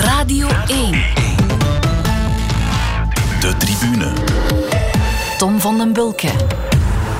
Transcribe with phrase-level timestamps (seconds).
[0.00, 0.90] Radio 1.
[3.40, 4.12] De tribune.
[5.38, 6.30] Tom van den Bulke.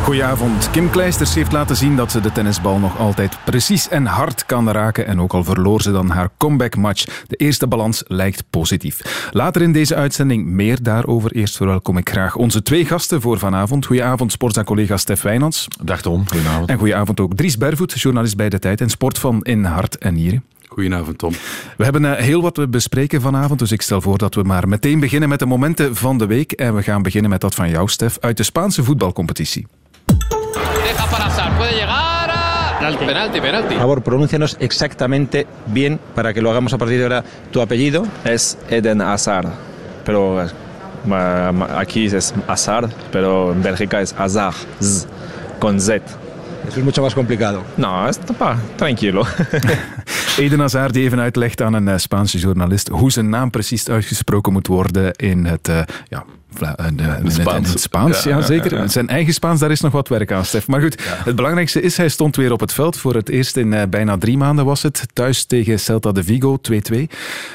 [0.02, 0.70] Goedenavond.
[0.70, 4.70] Kim Kleisters heeft laten zien dat ze de tennisbal nog altijd precies en hard kan
[4.70, 5.06] raken.
[5.06, 7.04] En ook al verloor ze dan haar comeback-match.
[7.26, 9.28] De eerste balans lijkt positief.
[9.32, 11.32] Later in deze uitzending meer daarover.
[11.32, 13.86] Eerst verwelkom ik graag onze twee gasten voor vanavond.
[13.86, 15.68] Goedenavond, sportza-collega Stef Wijnands.
[15.82, 16.68] Dag Tom, goedenavond.
[16.68, 20.44] En goedenavond ook Dries Bervoet, journalist bij De Tijd en sportfan in hart en nieren.
[20.78, 21.32] Goedenavond, Tom.
[21.76, 24.68] We hebben uh, heel wat te bespreken vanavond, dus ik stel voor dat we maar
[24.68, 26.52] meteen beginnen met de momenten van de week.
[26.52, 29.66] En we gaan beginnen met dat van jou, Stef, uit de Spaanse voetbalcompetitie.
[30.04, 32.08] Deja para Hazard, puede llegar.
[32.78, 33.40] Penalti, penalti.
[33.40, 33.68] penalti.
[33.68, 37.24] Por favor, pronúncianos exactamente bien para que lo hagamos a partir de ahora.
[37.50, 39.48] Tu apellido es Eden Hazard,
[40.04, 40.46] pero
[41.76, 45.08] aquí es Hazard, pero en Bélgica es Hazard, Z,
[45.58, 46.02] con Z.
[46.68, 47.64] Eso es mucho más complicado.
[47.76, 49.26] No, está tranquilo.
[50.38, 54.52] Eden Hazard die even uitlegt aan een eh, Spaanse journalist hoe zijn naam precies uitgesproken
[54.52, 57.68] moet worden in het, eh, ja, Vla- eh, de- in het- in Spaans.
[57.70, 58.22] het Spaans.
[58.22, 58.74] Ja, Ja, ja, zeker.
[58.74, 58.88] ja, ja.
[58.88, 60.66] Zijn eigen Spaans, daar is nog wat werk aan, Stef.
[60.66, 62.96] Maar goed, het belangrijkste is, hij stond weer op het veld.
[62.96, 65.06] Voor het eerst in eh, bijna drie maanden was het.
[65.12, 67.08] Thuis tegen Celta de Vigo, 2-2.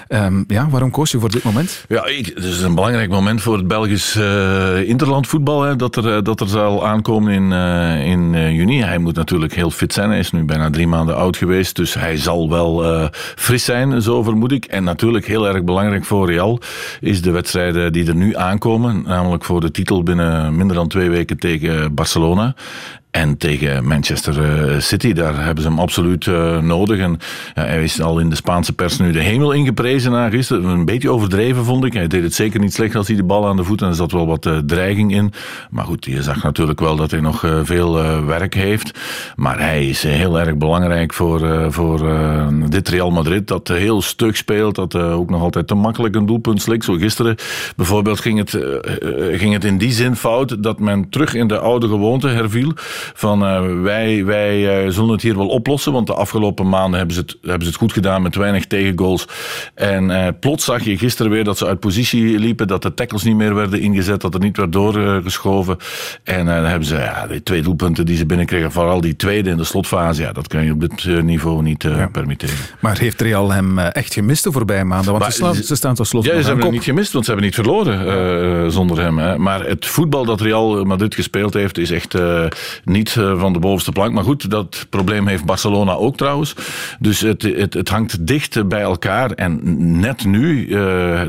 [0.07, 1.85] Ehm, ja, waarom koos je voor dit moment?
[1.87, 5.61] Ja, ik, het is een belangrijk moment voor het Belgisch eh, interlandvoetbal.
[5.61, 7.51] Hè, dat, er, dat er zal aankomen in,
[8.33, 8.81] in juni.
[8.83, 10.09] Hij moet natuurlijk heel fit zijn.
[10.09, 11.75] Hij is nu bijna drie maanden oud geweest.
[11.75, 14.65] Dus hij zal wel fris zijn, zo vermoed ik.
[14.65, 16.59] En natuurlijk heel erg belangrijk voor Real
[16.99, 18.82] is de wedstrijden die er nu aankomen.
[18.91, 22.55] Namelijk voor de titel binnen minder dan twee weken tegen Barcelona.
[23.13, 26.99] En tegen Manchester eh, City, daar hebben ze hem absoluut eh, nodig.
[26.99, 27.17] En
[27.53, 30.63] hij is al in de Spaanse pers nu de hemel ingeprezen na gisteren.
[30.63, 31.93] Een beetje overdreven vond ik.
[31.93, 33.95] Hij deed het zeker niet slecht als hij de bal aan de voet en er
[33.95, 35.33] zat wel wat eh, dreiging in.
[35.69, 38.99] Maar goed, je zag natuurlijk wel dat hij nog veel werk heeft.
[39.35, 42.17] Maar hij is heel erg belangrijk voor, voor
[42.69, 43.47] dit Real Madrid.
[43.47, 46.85] Dat heel stug speelt, dat ook nog altijd te makkelijk een doelpunt slikt.
[46.85, 47.35] Zo gisteren
[47.75, 48.57] bijvoorbeeld ging het,
[49.39, 52.73] ging het in die zin fout dat men terug in de oude gewoonte herviel.
[53.13, 57.15] Van eh, wij, wij eh, zullen het hier wel oplossen, want de afgelopen maanden hebben
[57.15, 59.27] ze het, hebben ze het goed gedaan met weinig tegengoals.
[59.75, 63.23] En eh, plots zag je gisteren weer dat ze uit positie liepen, dat de tackles
[63.23, 65.77] niet meer werden ingezet, dat er niet werd doorgeschoven.
[66.23, 69.57] En dan hebben ze ja, die twee doelpunten die ze binnenkregen, vooral die tweede in
[69.57, 72.55] de slotfase, ja, dat kan je op dit niveau niet permitteren.
[72.79, 75.07] Maar heeft Real hem echt gemist de voorbije maanden?
[75.11, 77.11] Want Maar ze, slaan- ze- ze staan tot slot Ja, ze hebben hem niet gemist,
[77.13, 79.17] want ze hebben niet verloren zonder hem.
[79.17, 79.37] Hè.
[79.37, 82.15] Maar het voetbal dat Real Madrid gespeeld heeft, is echt
[82.93, 84.13] niet eh, van de bovenste plank.
[84.13, 86.55] Maar goed, dat probleem heeft Barcelona ook trouwens.
[86.99, 89.31] Dus het, het, het hangt dicht bij elkaar.
[89.31, 89.59] En
[89.99, 90.69] net nu eh,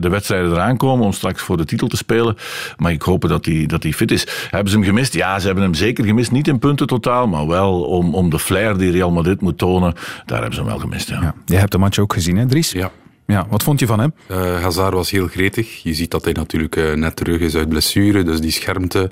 [0.00, 2.36] de wedstrijden eraan komen om straks voor de titel te spelen.
[2.76, 4.26] Maar ik hoop dat hij dat hij fit is.
[4.50, 5.14] Hebben ze hem gemist?
[5.14, 6.30] Ja, ze hebben hem zeker gemist.
[6.30, 9.94] Niet in punten totaal, maar wel om, om de flair die Real Madrid moet tonen.
[10.26, 11.20] Daar hebben ze hem wel gemist, ja.
[11.20, 11.34] Ja.
[11.46, 12.72] Jij hebt de match ook gezien, hè, Dries?
[12.72, 12.90] Ja.
[13.26, 14.14] Ja, wat vond je van hem?
[14.26, 15.82] Eh Hazard was heel gretig.
[15.82, 19.10] Je ziet dat hij natuurlijk eh, net terug is uit blessure, dus die schermte,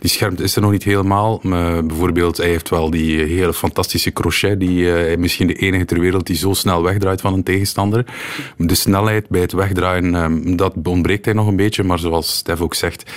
[0.00, 1.40] die schermte is er nog niet helemaal.
[1.42, 6.00] Maar bijvoorbeeld, hij heeft wel die hele fantastische crochet, die eh, misschien de enige ter
[6.00, 8.04] wereld die zo snel wegdraait van een tegenstander.
[8.56, 12.60] De snelheid bij het wegdraaien, eh, dat ontbreekt hij nog een beetje, maar zoals Stef
[12.60, 13.10] ook zegt,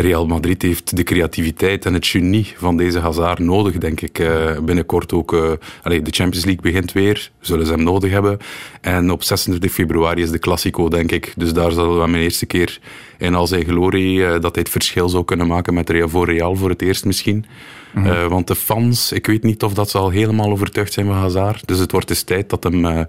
[0.00, 4.18] Real Madrid heeft de creativiteit en het genie van deze Hazard nodig, denk ik.
[4.18, 8.38] eh, binnenkort ook, allee, de Champions League begint weer, zullen ze hem nodig hebben.
[8.80, 11.32] En op 26 februari is de Classico, denk ik.
[11.36, 12.78] Dus daar zal hij mijn eerste keer
[13.18, 16.26] in al zijn glorie eh, dat hij het verschil zou kunnen maken met Real voor
[16.26, 17.44] Real voor het eerst misschien.
[17.94, 21.14] Eh, want de fans, ik weet niet of dat ze al helemaal overtuigd zijn van
[21.14, 21.66] Hazard.
[21.66, 23.06] Dus het wordt eens tijd dat hem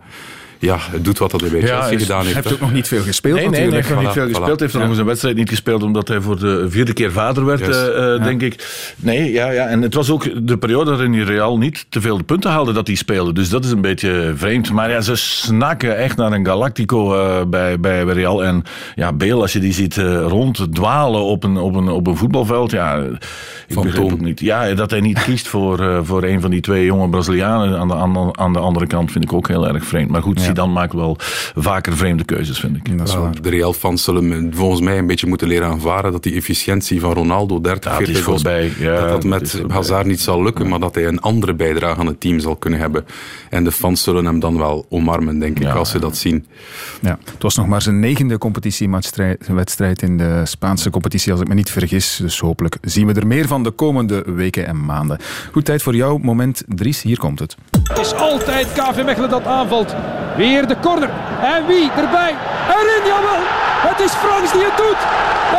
[0.60, 2.36] ja, doet wat hij bij Ja, Chelsea is- gedaan Hij heeft.
[2.36, 2.54] heeft hè.
[2.54, 3.88] ook nog niet veel gespeeld Nee, nee, nee, natuurlijk.
[3.88, 4.58] hij heeft nog niet Voilà, veel gespeeld.
[4.58, 4.62] voilà.
[4.62, 7.46] heeft er nog eens een wedstrijd niet gespeeld omdat hij voor de vierde keer vader
[7.46, 8.68] werd, eh, eh, denk ik.
[8.98, 9.66] Nee, ja, ja.
[9.66, 12.72] En het was ook de periode waarin hij Real niet te veel de punten haalde
[12.74, 13.34] dat hij speelde.
[13.34, 14.72] Dus dat is een beetje vreemd.
[14.72, 18.44] Maar ja, ze snakken echt naar een Galactico eh, bij, bij Real.
[18.44, 18.64] En
[18.96, 22.72] ja, Bale, als je die ziet eh, ronddwalen op een, op, een, op een voetbalveld,
[22.72, 22.96] ja,
[23.68, 24.40] ik begrijp ook niet.
[24.40, 27.88] Ja, dat hij niet kiest voor, eh, voor een van die twee jonge Brazilianen aan
[27.88, 30.10] de, aan, de- aan de andere kant vind ik ook heel erg vreemd.
[30.10, 31.18] Maar goed, Zidane maakt wel
[31.56, 32.98] vaker vreemde keuzes, vind ik.
[32.98, 33.42] Dat is Wel, waar.
[33.42, 37.62] de Real-fans zullen volgens mij een beetje moeten leren aanvaren dat die efficiëntie van Ronaldo
[37.62, 38.72] 30, Ja, het is 40 goals, voorbij.
[38.80, 39.62] Ja, dat dat met.
[39.68, 42.80] Hazard niet zal lukken, maar dat hij een andere bijdrage aan het team zal kunnen
[42.80, 43.06] hebben.
[43.50, 46.46] En de fans zullen hem dan wel omarmen, denk ik, Ja, als ze dat zien.
[47.02, 51.54] Ja, het was nog maar zijn negende competitiewedstrijd in de Spaanse competitie, als ik me
[51.54, 52.18] niet vergis.
[52.22, 55.20] Dus hopelijk zien we er meer van de komende weken en maanden.
[55.52, 57.02] Goed, tijd voor jouw moment, Dries.
[57.02, 57.56] Hier komt het.
[57.90, 59.96] Het is altijd KV Mechelen dat aanvalt.
[60.36, 61.10] Weer de corner.
[61.42, 62.34] En wie erbij?
[62.76, 63.44] Erin, jawel!
[63.90, 65.02] Het is Franks die het doet.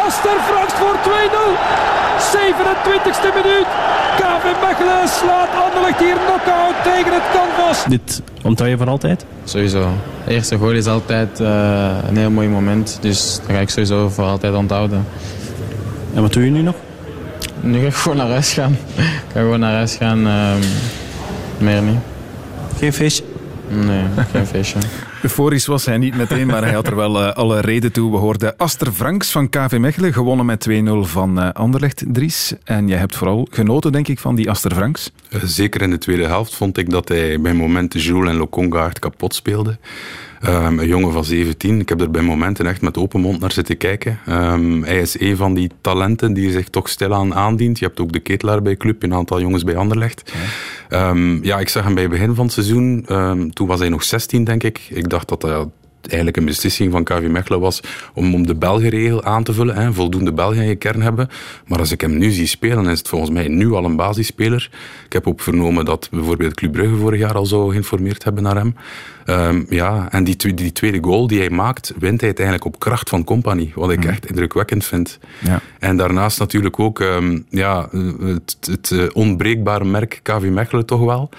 [0.07, 1.91] Aster Franks voor 2-0.
[2.35, 3.67] 27e minuut.
[4.21, 7.85] KV Mechelen slaat Anderlecht hier knock-out tegen het canvas.
[7.89, 9.25] Dit onthoud je voor altijd?
[9.45, 9.89] Sowieso.
[10.25, 11.49] De eerste goal is altijd uh,
[12.09, 12.99] een heel mooi moment.
[13.01, 15.07] Dus dat ga ik sowieso voor altijd onthouden.
[16.15, 16.75] En wat doe je nu nog?
[17.61, 18.73] Nu ga ik gewoon naar huis gaan.
[18.97, 20.27] ik ga gewoon naar huis gaan.
[20.27, 20.53] Uh,
[21.59, 21.99] meer niet.
[22.81, 23.25] Geen feestje?
[23.69, 24.79] Nee, geen feestje.
[25.23, 28.11] Euforisch was hij niet meteen, maar hij had er wel uh, alle reden toe.
[28.11, 32.55] We hoorden Aster Franks van KV Mechelen, gewonnen met 2-0 van uh, Anderlecht, Dries.
[32.65, 35.11] En jij hebt vooral genoten, denk ik, van die Aster Franks.
[35.31, 38.87] Uh, zeker in de tweede helft vond ik dat hij bij momenten Jules en Lokonga
[38.87, 39.79] echt kapot speelde.
[40.49, 41.81] Um, een jongen van 17.
[41.81, 44.19] Ik heb er bij momenten echt met open mond naar zitten kijken.
[44.29, 47.79] Um, hij is een van die talenten die zich toch stilaan aandient.
[47.79, 50.33] Je hebt ook de ketelaar bij club, een aantal jongens bij Anderlecht.
[50.89, 53.05] Ja, um, ja ik zag hem bij het begin van het seizoen.
[53.53, 54.87] toen was hij nog 16, denk ik.
[54.91, 55.65] Ik dacht dat hij
[56.07, 57.81] eigenlijk een beslissing van KV Mechelen was
[58.15, 59.77] om, om de Belgenregel aan te vullen.
[59.77, 61.29] Hè, voldoende Belgen in je kern hebben.
[61.67, 64.71] Maar als ik hem nu zie spelen, is het volgens mij nu al een basisspeler.
[65.07, 68.57] Ik heb ook vernomen dat bijvoorbeeld Club Brugge vorig jaar al zo geïnformeerd hebben naar
[68.57, 68.75] hem.
[69.27, 73.09] Um, ja, en die, die, tweede goal die hij maakt, wint hij uiteindelijk op kracht
[73.09, 73.73] van compagnie.
[73.75, 74.11] Wat ik mm.
[74.11, 75.19] echt indrukwekkend vind.
[75.39, 75.61] Ja.
[75.79, 77.89] En daarnaast natuurlijk ook um, ja,
[78.21, 81.31] het, het onbreekbare merk KV Mechelen toch wel.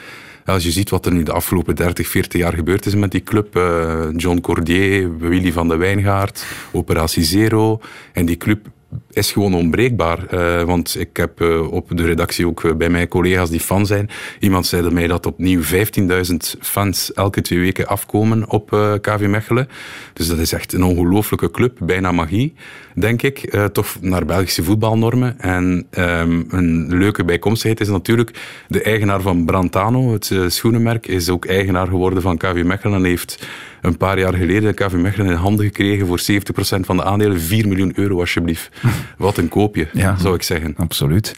[0.46, 3.24] Als je ziet wat er nu de afgelopen 30, 40 jaar gebeurd is met die
[3.24, 3.56] club.
[3.56, 7.82] Uh, John Cordier, Willy van de Wijngaard, Operatie Zero.
[8.14, 8.68] En die club
[9.14, 10.20] is gewoon onbreekbaar.
[10.34, 13.86] Uh, want ik heb uh, op de redactie ook uh, bij mijn collega's die fan
[13.86, 14.10] zijn.
[14.40, 18.70] Iemand zei mij dat opnieuw 15.000 fans elke twee weken afkomen op
[19.02, 19.70] KV Mechelen.
[20.14, 22.54] Dus dat is echt een ongelooflijke club, bijna magie,
[22.96, 23.70] denk ik.
[23.72, 25.40] toch naar Belgische voetbalnormen.
[25.40, 31.46] En um, een leuke bijkomstigheid is natuurlijk de eigenaar van Brantano, het schoenenmerk, is ook
[31.46, 33.48] eigenaar geworden van KV Mechelen en heeft
[33.82, 37.40] een paar jaar geleden KV Mechelen in handen gekregen voor 70% van de aandelen.
[37.40, 38.70] 4 miljoen euro alsjeblieft.
[39.18, 40.74] Wat een koopje, ja, zou ik zeggen.
[40.78, 41.36] Absoluut.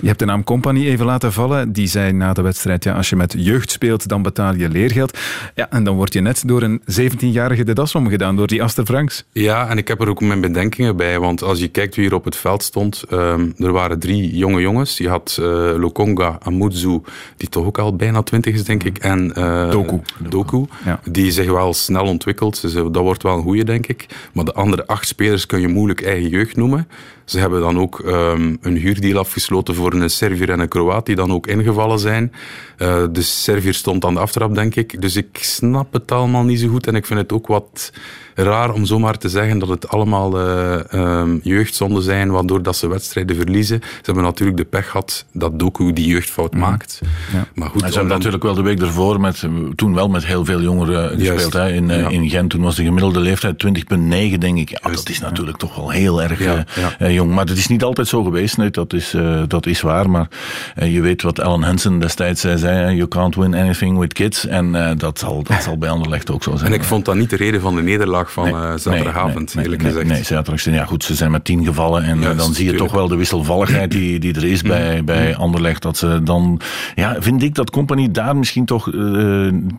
[0.00, 1.72] Je hebt de naam Company even laten vallen.
[1.72, 5.18] Die zei na de wedstrijd, ja, als je met jeugd speelt, dan betaal je leergeld.
[5.54, 8.84] Ja, en dan word je net door een 17-jarige de das omgedaan, door die Aster
[8.84, 9.24] Franks.
[9.32, 11.18] Ja, en ik heb er ook mijn bedenkingen bij.
[11.18, 14.60] Want als je kijkt wie hier op het veld stond, um, er waren drie jonge
[14.60, 14.98] jongens.
[14.98, 15.46] Je had uh,
[15.76, 17.00] Lokonga Amuzu,
[17.36, 18.98] die toch ook al bijna 20 is, denk ik.
[18.98, 20.00] En uh, Doku.
[20.28, 21.00] Doku ja.
[21.10, 22.60] die zich wel snel ontwikkelt.
[22.60, 24.06] Dus dat wordt wel een goeie, denk ik.
[24.32, 26.88] Maar de andere acht spelers kun je moeilijk eigen jeugd noemen.
[27.26, 31.16] Ze hebben dan ook um, een huurdeal afgesloten voor een Servier en een Kroaat, die
[31.16, 32.32] dan ook ingevallen zijn.
[32.78, 35.00] Uh, de Servier stond aan de aftrap, denk ik.
[35.00, 37.92] Dus ik snap het allemaal niet zo goed en ik vind het ook wat
[38.34, 42.88] raar om zomaar te zeggen dat het allemaal uh, um, jeugdzonden zijn, waardoor dat ze
[42.88, 43.80] wedstrijden verliezen.
[43.82, 46.60] Ze hebben natuurlijk de pech gehad dat Doku die jeugdfout mm.
[46.60, 47.00] maakt.
[47.32, 47.46] Ja.
[47.54, 48.16] Maar goed, ze hebben dan...
[48.16, 49.42] natuurlijk wel de week ervoor met,
[49.74, 51.52] toen wel met heel veel jongeren gespeeld.
[51.52, 51.72] Hè.
[51.72, 52.08] In, ja.
[52.08, 54.68] in Gent toen was de gemiddelde leeftijd 20,9 denk ik.
[54.68, 57.34] Ja, dat is natuurlijk toch wel heel erg uh, jong.
[57.34, 58.56] Maar dat is niet altijd zo geweest.
[58.56, 60.10] Nee, dat, is, uh, dat is waar.
[60.10, 60.28] Maar
[60.74, 62.96] je weet wat Alan Hansen destijds zei.
[62.96, 64.46] You can't win anything with kids.
[64.46, 66.72] En dat, zal, dat zal bij Anderlecht ook zo zijn.
[66.72, 69.82] En ik vond dat niet de reden van de nederlaag van nee, zaterdagavond, nee, eerlijk
[69.82, 70.10] nee, gezegd.
[70.10, 70.64] Nee, zaterdag.
[70.64, 72.90] Ja, goed, ze zijn met tien gevallen en Juist, dan zie je tuurlijk.
[72.90, 75.82] toch wel de wisselvalligheid die, die er is bij, bij Anderlecht.
[75.82, 76.60] Dat ze dan,
[76.94, 78.90] ja, vind ik dat Company daar misschien toch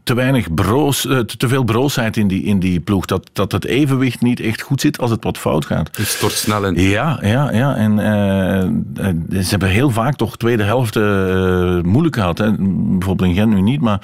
[0.03, 3.05] te weinig broos, te, te, veel broosheid in die, in die ploeg.
[3.05, 5.97] Dat, dat het evenwicht niet echt goed zit als het wat fout gaat.
[5.97, 6.81] Het stort snel in.
[6.81, 7.75] Ja, ja, ja.
[7.75, 7.97] En
[9.29, 10.95] ze hebben heel vaak toch tweede helft
[11.85, 12.37] moeilijk gehad.
[12.37, 12.51] Hè.
[12.57, 14.01] Bijvoorbeeld in Gent nu niet, maar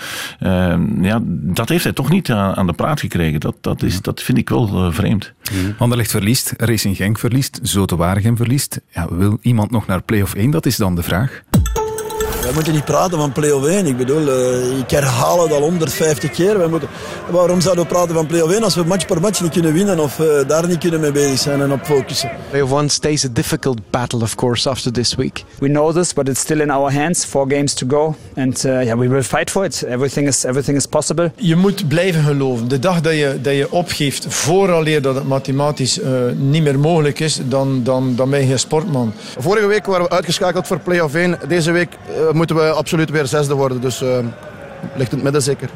[1.02, 3.40] ja, dat heeft hij toch niet aan, aan de praat gekregen.
[3.40, 5.34] Dat, dat, is, dat vind ik wel vreemd.
[5.52, 5.76] Mm.
[5.78, 8.82] Anderlecht verliest, Racing Genk verliest, Zote Waregem verliest.
[8.90, 10.52] Ja, wil iemand nog naar play-off 1?
[10.52, 11.44] Dat is dan de vraag.
[12.54, 13.86] We moeten niet praten van play-off 1.
[13.86, 16.58] Ik bedoel, uh, ik herhaal het al 150 keer.
[16.58, 16.90] Wij moeten,
[17.30, 20.00] waarom zouden we praten van play-off 1 als we match per match niet kunnen winnen
[20.00, 22.32] of uh, daar niet kunnen mee bezig zijn en op focussen?
[22.50, 25.44] Play-off 1 stays a difficult battle, of course, after this week.
[25.60, 27.26] We know this, but it's still in our hands.
[27.26, 28.16] Four games to go.
[28.36, 29.84] And uh, yeah, we will fight for it.
[29.84, 31.32] Everything is, everything is possible.
[31.36, 32.68] Je moet blijven geloven.
[32.68, 36.00] De dag dat je, dat je opgeeft, vooraleer dat het mathematisch
[36.38, 39.14] niet meer mogelijk is, dan, dan, dan ben je geen sportman.
[39.38, 41.40] Vorige week waren we uitgeschakeld voor play-off 1.
[41.48, 43.82] Deze week moeten we absoluut weer zesde worden.
[43.82, 44.18] Dus uh,
[44.96, 45.70] ligt in het midden zeker.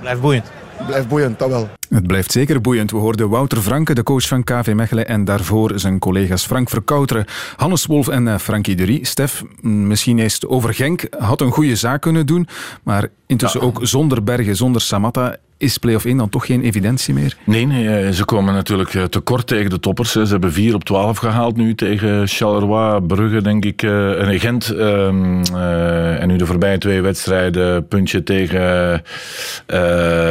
[0.00, 0.50] Blijft boeiend.
[0.86, 1.68] Blijft boeiend, dat wel.
[1.88, 2.90] Het blijft zeker boeiend.
[2.90, 7.24] We hoorden Wouter Franke, de coach van KV Mechelen, en daarvoor zijn collega's Frank Verkouteren,
[7.56, 9.04] Hannes Wolf en uh, Frankie Dury.
[9.04, 11.06] Stef, misschien eerst over Genk.
[11.18, 12.48] Had een goede zaak kunnen doen,
[12.82, 13.66] maar intussen ja.
[13.66, 17.36] ook zonder Bergen, zonder Samatta is play-off 1 dan toch geen evidentie meer?
[17.44, 20.12] Nee, nee eh, ze komen natuurlijk eh, tekort tegen de toppers.
[20.12, 24.70] Ze hebben 4 op 12 gehaald nu tegen Charleroi, Brugge, denk ik, uh, en Gent.
[24.70, 25.42] Ehm,
[26.20, 29.02] en nu de voorbije twee wedstrijden, puntje tegen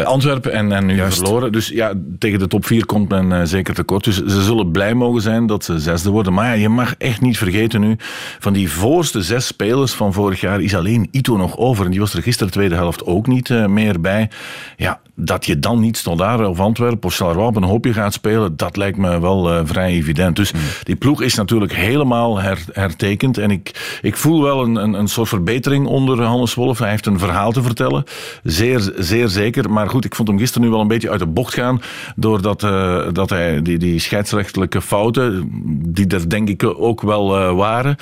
[0.05, 1.17] Antwerpen en, en nu Juist.
[1.17, 1.51] verloren.
[1.51, 4.03] Dus ja, tegen de top 4 komt men zeker tekort.
[4.03, 6.33] Dus ze zullen blij mogen zijn dat ze zesde worden.
[6.33, 7.95] Maar ja, je mag echt niet vergeten nu,
[8.39, 11.85] van die voorste zes spelers van vorig jaar is alleen Ito nog over.
[11.85, 14.29] En die was er gisteren de tweede helft ook niet meer bij.
[14.77, 18.57] Ja, dat je dan niet Standaard of Antwerpen of Charleroi op een hoopje gaat spelen,
[18.57, 20.35] dat lijkt me wel uh, vrij evident.
[20.35, 20.61] Dus hmm.
[20.83, 23.37] die ploeg is natuurlijk helemaal her, hertekend.
[23.37, 26.79] En ik, ik voel wel een, een, een soort verbetering onder Hannes Wolf.
[26.79, 28.03] Hij heeft een verhaal te vertellen.
[28.43, 29.69] Zeer, zeer zeker.
[29.71, 31.81] Maar goed, ik vond hem gisteren nu wel een beetje uit de bocht gaan.
[32.15, 35.49] Doordat uh, dat hij die, die scheidsrechtelijke fouten,
[35.87, 37.95] die er denk ik ook wel uh, waren,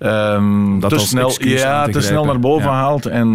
[0.00, 2.76] um, dat te snel, ja, te snel naar boven ja.
[2.76, 3.06] haalt.
[3.06, 3.32] En,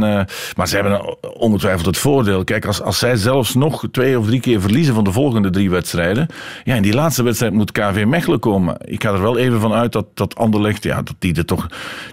[0.56, 2.44] maar ze hebben ongetwijfeld het voordeel.
[2.44, 5.70] Kijk, als, als zij zelfs nog twee of drie keer verliezen van de volgende drie
[5.70, 6.28] wedstrijden.
[6.64, 8.76] Ja, in die laatste wedstrijd moet KV Mechelen komen.
[8.86, 11.68] Ik ga er wel even van uit dat, dat Anderlecht, ja, dat die er toch,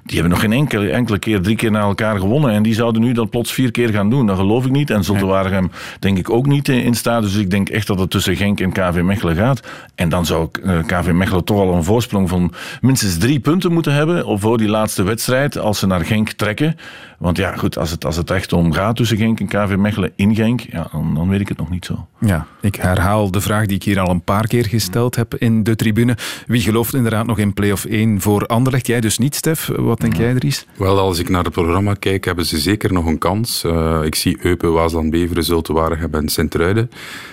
[0.05, 2.51] die hebben nog geen enkele, enkele keer drie keer na elkaar gewonnen.
[2.51, 4.27] En die zouden nu dat plots vier keer gaan doen.
[4.27, 4.91] Dat geloof ik niet.
[4.91, 7.23] En Zultewaregem denk ik ook niet in staat.
[7.23, 9.61] Dus ik denk echt dat het tussen Genk en KV Mechelen gaat.
[9.95, 13.93] En dan zou eh, KV Mechelen toch al een voorsprong van minstens drie punten moeten
[13.93, 15.59] hebben voor die laatste wedstrijd.
[15.59, 16.77] Als ze naar Genk trekken.
[17.19, 20.13] Want ja, goed, als het, als het echt om gaat tussen Genk en KV Mechelen
[20.17, 22.07] in Genk, ja, dan, dan weet ik het nog niet zo.
[22.21, 25.63] Ja, ik herhaal de vraag die ik hier al een paar keer gesteld heb in
[25.63, 26.17] de tribune.
[26.47, 28.87] Wie gelooft inderdaad nog in play-off 1 voor Anderlecht?
[28.87, 29.71] Jij dus niet, Stef.
[29.77, 30.67] Wat denk jij, Dries?
[30.77, 33.63] Wel, als ik naar het programma kijk, hebben ze zeker nog een kans.
[33.67, 36.91] Uh, ik zie Eupen, Waasland, Beveren, Zultewaregem en Sint-Truiden.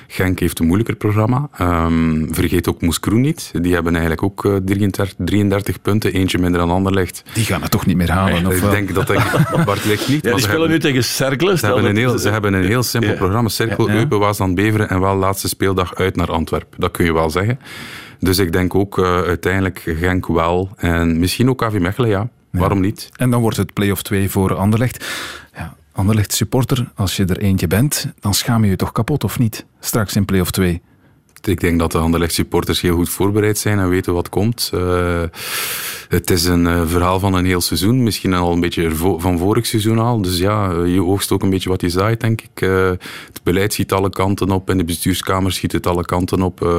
[0.07, 1.49] Genk heeft een moeilijker programma.
[1.61, 3.51] Um, vergeet ook Moeskroen niet.
[3.61, 7.23] Die hebben eigenlijk ook uh, 33, 33, punten, eentje minder dan Anderlecht.
[7.33, 8.43] Die gaan het toch niet meer halen?
[8.43, 9.21] Nee, ik denk dat ik,
[9.83, 10.23] Niet.
[10.23, 11.57] Ja, die spelen nu tegen Cercle.
[11.57, 13.17] Ze hebben een heel, ze hebben een heel simpel ja.
[13.17, 13.49] programma.
[13.49, 16.79] Cercle, ja, Eupen, Waasland, Beveren en wel laatste speeldag uit naar Antwerpen.
[16.79, 17.59] Dat kun je wel zeggen.
[18.19, 20.69] Dus ik denk ook uh, uiteindelijk Genk wel.
[20.77, 22.29] En misschien ook KV Mechelen, ja.
[22.51, 23.09] Waarom niet?
[23.15, 25.05] En dan wordt het play-off 2 voor Anderlecht.
[25.55, 29.39] Ja, Anderlecht supporter, als je er eentje bent, dan schaam je je toch kapot, of
[29.39, 29.65] niet?
[29.79, 30.81] Straks in play-off 2.
[31.47, 34.71] Ik denk dat de Anderlecht supporters heel goed voorbereid zijn en weten wat komt.
[34.73, 35.21] Uh,
[36.09, 39.65] het is een uh, verhaal van een heel seizoen, misschien al een beetje van vorig
[39.65, 40.21] seizoen al.
[40.21, 42.61] Dus ja, je oogst ook een beetje wat je zaait, denk ik.
[42.61, 46.69] Uh, het beleid schiet alle kanten op en de bestuurskamer schiet het alle kanten op.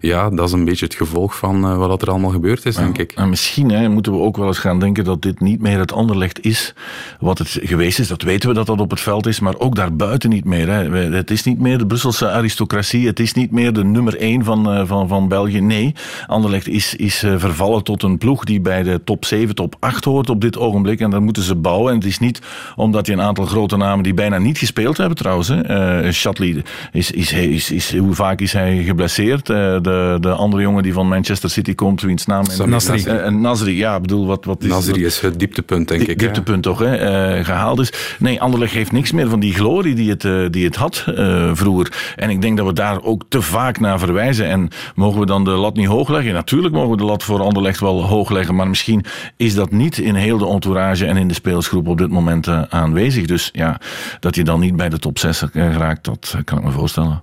[0.00, 3.12] ja, dat is een beetje het gevolg van wat er allemaal gebeurd is, denk ik.
[3.12, 5.92] En misschien hè, moeten we ook wel eens gaan denken dat dit niet meer het
[5.92, 6.74] Anderlecht is
[7.20, 8.08] wat het geweest is.
[8.08, 10.68] Dat weten we dat dat op het veld is, maar ook daarbuiten niet meer.
[10.68, 10.90] Hè.
[10.90, 14.78] Het is niet meer de Brusselse aristocratie, het is niet meer de nummer één van,
[14.78, 15.60] uh, van, van België.
[15.60, 15.94] Nee,
[16.26, 20.04] Anderlecht is, is uh, vervallen tot een ploeg die bij de top 7, top 8
[20.04, 21.00] hoort op dit ogenblik.
[21.00, 21.92] En dan moeten ze bouwen.
[21.92, 22.40] En het is niet
[22.76, 25.50] omdat je een aantal grote namen die bijna niet gespeeld hebben trouwens.
[25.50, 26.62] Uh, Shatley
[26.92, 29.46] is, is, is, is, hoe vaak is hij geblesseerd?
[29.46, 32.44] de, de andere jongen die van Manchester City komt, wiens naam...
[32.66, 33.30] Nasri.
[33.30, 36.18] Nasri, ja, bedoel, wat, wat is Nasri is het dieptepunt, denk ik.
[36.18, 37.44] Dieptepunt toch, hè?
[37.44, 37.92] gehaald is.
[38.18, 41.04] Nee, Anderlecht heeft niks meer van die glorie die het, die het had
[41.52, 42.14] vroeger.
[42.16, 44.48] En ik denk dat we daar ook te vaak naar verwijzen.
[44.48, 46.32] En mogen we dan de lat niet hoog leggen?
[46.32, 49.04] Natuurlijk mogen we de lat voor Anderlecht wel hoog leggen, maar misschien
[49.36, 52.62] is dat niet in heel de entourage en in de speelsgroep op dit moment uh,
[52.68, 53.26] aanwezig.
[53.26, 53.80] Dus ja,
[54.20, 57.22] dat je dan niet bij de top 6 raakt, dat kan ik me voorstellen.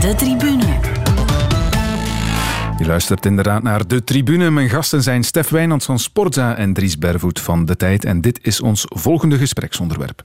[0.00, 0.91] De tribune.
[2.82, 4.50] Je luistert inderdaad naar De Tribune.
[4.50, 8.04] Mijn gasten zijn Stef Wijnands van Sportza en Dries Bervoet van De Tijd.
[8.04, 10.22] En dit is ons volgende gespreksonderwerp.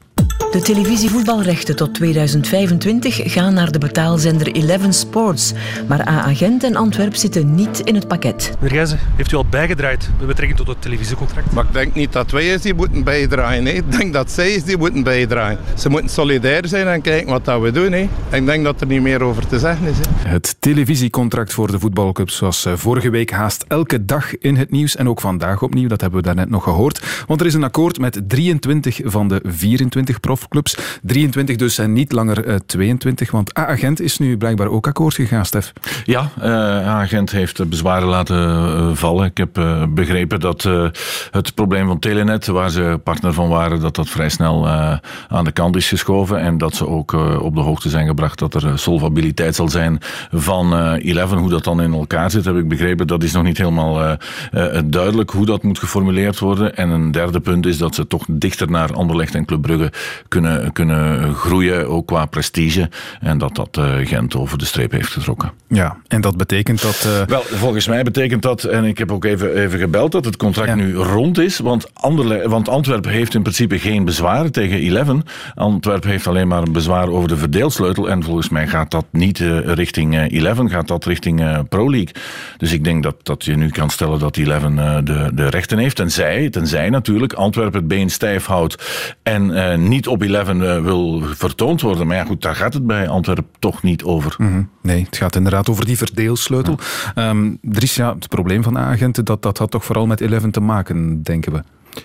[0.51, 5.53] De televisievoetbalrechten tot 2025 gaan naar de betaalzender Eleven Sports.
[5.87, 8.53] Maar A-agent en Antwerp zitten niet in het pakket.
[8.59, 11.51] Meneer heeft u al bijgedraaid met betrekking tot het televisiecontract?
[11.53, 13.63] Maar ik denk niet dat wij eens die moeten bijdragen.
[13.63, 13.73] Nee.
[13.73, 15.57] Ik denk dat zij eens die moeten bijdragen.
[15.77, 17.93] Ze moeten solidair zijn en kijken wat dat we doen.
[17.93, 19.97] Ik denk dat er niet meer over te zeggen is.
[20.17, 24.95] Het televisiecontract voor de voetbalclubs was eh, vorige week haast elke dag in het nieuws.
[24.95, 27.23] En ook vandaag opnieuw, dat hebben we daarnet nog gehoord.
[27.27, 30.77] Want er is een akkoord met 23 van de 24 profclubs.
[31.01, 33.31] 23 dus en niet langer uh, 22.
[33.31, 35.73] Want A-agent is nu blijkbaar ook akkoord gegaan, Stef.
[36.05, 39.25] Ja, uh, A-agent heeft bezwaren laten vallen.
[39.25, 39.53] Ik heb
[39.89, 40.63] begrepen dat
[41.31, 44.67] het probleem van Telenet, waar ze partner van waren, dat dat vrij snel
[45.27, 46.39] aan de kant is geschoven.
[46.39, 49.97] En dat ze ook op de hoogte zijn gebracht dat er solvabiliteit zal zijn
[50.31, 51.37] van Eleven.
[51.37, 53.07] Hoe dat dan in elkaar zit, heb ik begrepen.
[53.07, 54.17] Dat is nog niet helemaal
[54.85, 56.75] duidelijk hoe dat moet geformuleerd worden.
[56.75, 59.91] En een derde punt is dat ze toch dichter naar Anderlecht en Club Brugge
[60.27, 62.89] kunnen, kunnen groeien, ook qua prestige.
[63.19, 65.51] En dat dat Gent over de streep heeft getrokken.
[65.67, 67.25] Ja, en dat betekent dat...
[67.27, 70.75] Wel, volgens mij betekent dat, en ik heb ook even, even gebeld, dat het contract
[70.75, 71.59] nu rond is.
[71.59, 75.23] Want, Anderle want Antwerpen heeft in principe geen bezwaar tegen Eleven.
[75.55, 78.09] Antwerpen heeft alleen maar een bezwaar over de verdeelsleutel.
[78.09, 82.11] En volgens mij gaat dat niet richting Eleven, gaat dat richting Pro League.
[82.57, 85.95] Dus ik denk dat, dat je nu kan stellen dat Eleven de, de rechten heeft.
[85.95, 88.75] Tenzij, tenzij natuurlijk Antwerpen het been stijf houdt
[89.23, 92.07] en niet op Eleven wil vertoond worden.
[92.07, 94.35] Maar ja, goed, daar gaat het bij Antwerpen toch niet over.
[94.37, 94.63] Mhm.
[94.81, 96.79] Nee, het gaat inderdaad over die verdeelsleutel.
[97.15, 97.29] Ja.
[97.29, 100.59] Um, Dries, ja, het probleem van agenten, dat, dat had toch vooral met Eleven te
[100.59, 101.61] maken, denken we.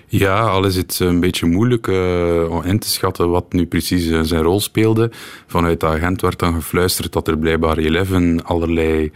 [0.06, 4.06] Ja, al is het een beetje moeilijk uh, om in te schatten wat nu precies
[4.06, 5.10] uh, zijn rol speelde.
[5.46, 9.12] Vanuit de agent werd dan gefluisterd dat er blijkbaar Eleven allerlei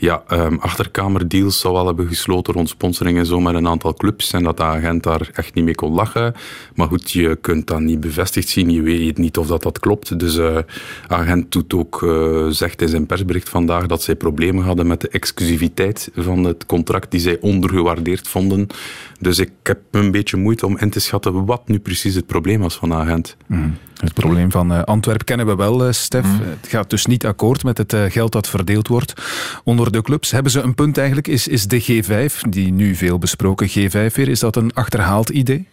[0.00, 4.32] ja, um, achterkamerdeals zou wel hebben gesloten rond sponsoring en zo met een aantal clubs
[4.32, 6.34] en dat de agent daar echt niet mee kon lachen.
[6.74, 10.18] Maar goed, je kunt dat niet bevestigd zien, je weet niet of dat, dat klopt.
[10.18, 10.58] Dus uh,
[11.08, 15.08] agent doet ook, uh, zegt in zijn persbericht vandaag dat zij problemen hadden met de
[15.08, 18.66] exclusiviteit van het contract die zij ondergewaardeerd vonden.
[19.20, 22.60] Dus ik heb een beetje moeite om in te schatten wat nu precies het probleem
[22.60, 23.36] was van de agent.
[23.46, 23.76] Mm.
[23.98, 26.24] Het probleem van uh, Antwerpen kennen we wel, uh, Stef.
[26.24, 26.40] Mm.
[26.40, 29.12] Het gaat dus niet akkoord met het uh, geld dat verdeeld wordt
[29.64, 30.30] onder de clubs.
[30.30, 31.28] Hebben ze een punt eigenlijk?
[31.28, 35.68] Is, is de G5, die nu veel besproken G5 weer, is dat een achterhaald idee?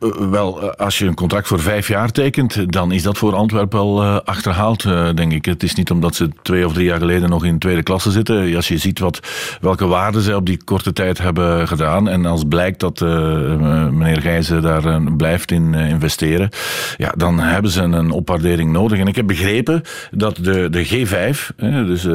[0.00, 3.78] Uh, wel, als je een contract voor vijf jaar tekent, dan is dat voor Antwerpen
[3.78, 4.82] wel uh, achterhaald,
[5.14, 5.44] denk ik.
[5.44, 8.56] Het is niet omdat ze twee of drie jaar geleden nog in tweede klasse zitten.
[8.56, 9.20] Als je ziet wat,
[9.60, 14.62] welke waarden zij op die korte tijd hebben gedaan en als blijkt dat meneer Gijzen
[14.62, 16.48] daar blijft in investeren,
[16.96, 18.98] ja, dan hebben ze een opwaardering nodig.
[18.98, 21.54] En ik heb begrepen dat de, de G5,
[21.86, 22.06] dus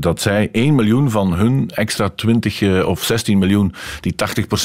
[0.00, 4.14] dat zij 1 miljoen van hun extra 20 of 16 miljoen, die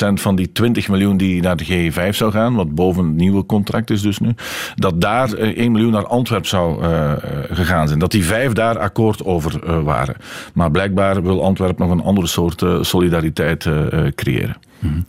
[0.10, 3.90] 80% van die 20 miljoen die naar de G5 zou gaan, boven het nieuwe contract
[3.90, 4.36] is dus nu,
[4.76, 7.12] dat daar 1 eh, miljoen naar Antwerpen zou uh,
[7.50, 8.00] gegaan zijn.
[8.00, 10.16] Dat die vijf daar akkoord over uh, waren.
[10.54, 13.70] Maar blijkbaar wil Antwerpen nog een andere soort solidariteit
[14.16, 14.58] creëren.
[14.80, 15.06] -hmm.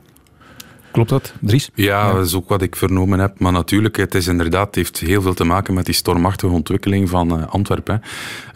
[0.98, 1.70] Klopt dat, Dries?
[1.74, 3.38] Ja, dat is ook wat ik vernomen heb.
[3.38, 7.38] Maar natuurlijk, het is inderdaad, heeft heel veel te maken met die stormachtige ontwikkeling van
[7.38, 8.02] uh, Antwerpen.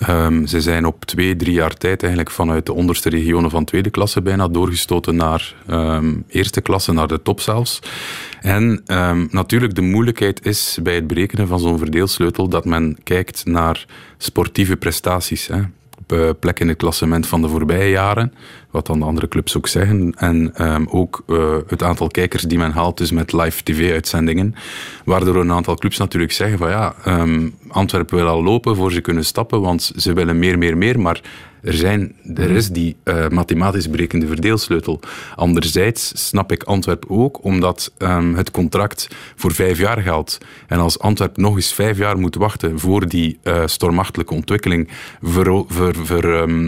[0.09, 3.91] Um, ze zijn op twee, drie jaar tijd eigenlijk vanuit de onderste regionen van tweede
[3.91, 7.79] klasse bijna doorgestoten naar um, eerste klasse, naar de top zelfs.
[8.41, 13.47] En um, natuurlijk, de moeilijkheid is bij het berekenen van zo'n verdeelsleutel dat men kijkt
[13.47, 13.87] naar
[14.19, 15.47] sportieve prestaties.
[15.47, 15.61] Hè
[16.39, 18.33] plek in het klassement van de voorbije jaren,
[18.73, 20.15] wat dan de andere clubs ook zeggen.
[20.17, 24.55] En um, ook uh, het aantal kijkers die men haalt, dus met live tv-uitzendingen.
[25.05, 29.01] Waardoor een aantal clubs natuurlijk zeggen van ja, um, Antwerpen wil al lopen voor ze
[29.01, 31.21] kunnen stappen, want ze willen meer, meer, meer, maar
[31.63, 35.01] er, zijn, er is die uh, mathematisch berekende verdeelsleutel.
[35.35, 40.39] Anderzijds snap ik Antwerpen ook, omdat um, het contract voor vijf jaar geldt.
[40.67, 44.89] En als Antwerpen nog eens vijf jaar moet wachten voor die uh, stormachtelijke ontwikkeling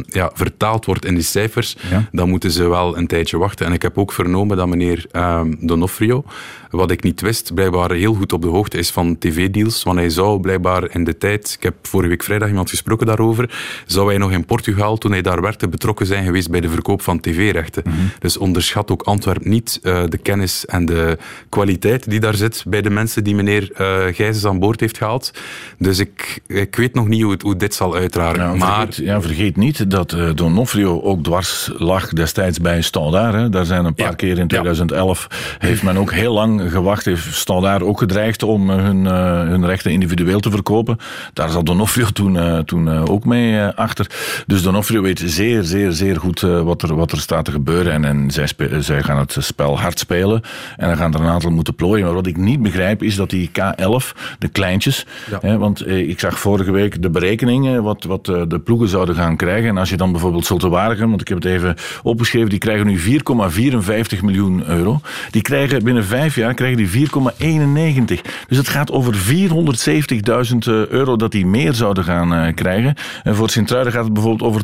[0.07, 2.09] ja, vertaald wordt in die cijfers, ja.
[2.13, 3.67] dan moeten ze wel een tijdje wachten.
[3.67, 6.25] En ik heb ook vernomen dat meneer um, Donofrio,
[6.71, 9.83] wat ik niet wist, blijkbaar heel goed op de hoogte is van tv-deals.
[9.83, 13.51] Want hij zou blijkbaar in de tijd, ik heb vorige week vrijdag iemand gesproken daarover,
[13.87, 17.03] zou hij nog in Portugal, toen hij daar werkte, betrokken zijn geweest bij de verkoop
[17.03, 17.83] van tv-rechten.
[17.87, 18.11] Mm -hmm.
[18.19, 22.83] Dus onderschat ook Antwerpen niet uh, de kennis en de kwaliteit die daar zit bij
[22.83, 25.33] de mensen die meneer uh, Gijzes aan boord heeft gehaald.
[25.79, 28.43] Dus ik, ik weet nog niet hoe, het, hoe dit zal uitdragen.
[28.43, 28.85] Ja, maar...
[28.85, 33.53] vergeet, ja, vergeet niet dat uh, Donofrio ook dwars lag destijds bij Standaard.
[33.53, 34.15] Daar zijn een paar ja.
[34.15, 35.37] keer in 2011, ja.
[35.67, 37.05] heeft men ook heel lang gewacht.
[37.05, 40.99] Heeft Standaard ook gedreigd om hun, hun rechten individueel te verkopen.
[41.33, 44.07] Daar zat Donofrio toen, toen ook mee achter.
[44.47, 47.93] Dus Donofrio weet zeer, zeer, zeer goed wat, er, wat er staat te gebeuren.
[47.93, 50.43] En, en zij, zij gaan het spel hard spelen.
[50.77, 52.05] En dan gaan er een aantal moeten plooien.
[52.05, 55.07] Maar wat ik niet begrijp is dat die K11, de kleintjes.
[55.31, 55.39] Ja.
[55.41, 59.37] Hè, want eh, ik zag vorige week de berekeningen wat, wat de ploegen zouden gaan
[59.37, 59.69] krijgen.
[59.69, 62.87] En als je dan bijvoorbeeld Zulte Waregem, want ik heb het even opgeschreven, die krijgen
[62.87, 65.01] nu 4,54 miljoen euro.
[65.31, 68.21] Die krijgen binnen vijf jaar krijgen die 4,91.
[68.49, 70.59] Dus het gaat over 470.000
[70.89, 72.95] euro dat die meer zouden gaan uh, krijgen.
[73.23, 74.63] En voor Sint-Truiden gaat het bijvoorbeeld over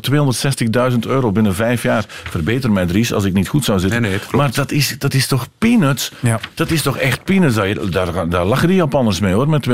[0.93, 2.05] 260.000 euro binnen vijf jaar.
[2.09, 4.03] Verbeter mij, Dries, als ik niet goed zou zitten.
[4.03, 6.13] Nee, nee, maar dat is, dat is toch peanuts?
[6.21, 6.41] Ja.
[6.55, 7.55] Dat is toch echt peanuts?
[7.91, 9.69] Daar, daar lachen die Japanners mee hoor, met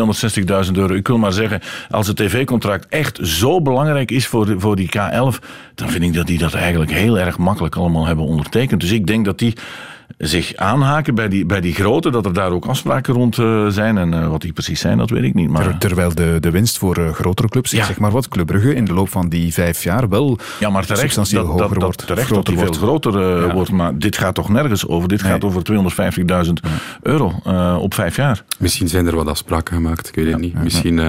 [0.67, 0.95] 260.000 euro.
[0.95, 5.45] Ik wil maar zeggen, als het tv-contract echt zo belangrijk is voor, voor die K11,
[5.75, 8.81] dan vind ik dat die dat eigenlijk heel erg makkelijk allemaal hebben ondertekend.
[8.81, 9.55] Dus ik denk dat die
[10.19, 13.99] zich aanhaken bij die, bij die grote, dat er daar ook afspraken rond uh, zijn.
[13.99, 15.51] En uh, wat die precies zijn, dat weet ik niet.
[15.51, 15.79] Maar...
[15.79, 17.85] Terwijl de, de winst voor uh, grotere clubs, ja.
[17.85, 20.83] zeg maar wat, Club Brugge in de loop van die vijf jaar wel ja, maar
[20.83, 22.07] terecht, substantieel dat, hoger dat, wordt.
[22.07, 23.55] Terecht groter dat die veel groter ja.
[23.55, 23.71] wordt.
[23.71, 25.09] Maar dit gaat toch nergens over?
[25.09, 25.33] Dit nee.
[25.33, 25.63] gaat over
[26.47, 26.53] 250.000
[27.03, 27.33] euro
[27.79, 28.45] op vijf jaar.
[28.59, 30.63] Misschien zijn er wat afspraken gemaakt, ik weet het niet.
[30.63, 31.01] Misschien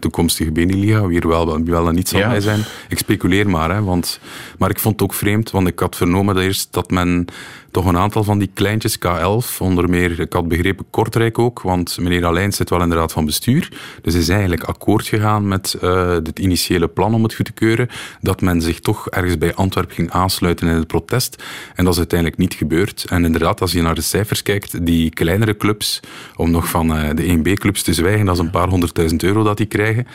[0.00, 2.60] toekomstige Beneliga, wie er wel, wie wel en niet zal bij zijn.
[2.88, 4.20] Ik speculeer maar, hè, want,
[4.58, 7.26] maar ik vond het ook vreemd, want ik had vernomen dat eerst dat men
[7.72, 11.98] toch een aantal van die kleintjes, K11, onder meer, ik had begrepen Kortrijk ook, want
[12.00, 13.68] meneer Alijn zit wel in de raad van bestuur.
[14.02, 17.88] Dus is eigenlijk akkoord gegaan met uh, het initiële plan om het goed te keuren,
[18.20, 21.42] dat men zich toch ergens bij Antwerpen ging aansluiten in het protest.
[21.74, 23.04] En dat is uiteindelijk niet gebeurd.
[23.08, 26.00] En inderdaad, als je naar de cijfers kijkt, die kleinere clubs,
[26.36, 29.56] om nog van uh, de 1B-clubs te zwijgen, dat is een paar honderdduizend euro dat
[29.56, 30.06] die krijgen.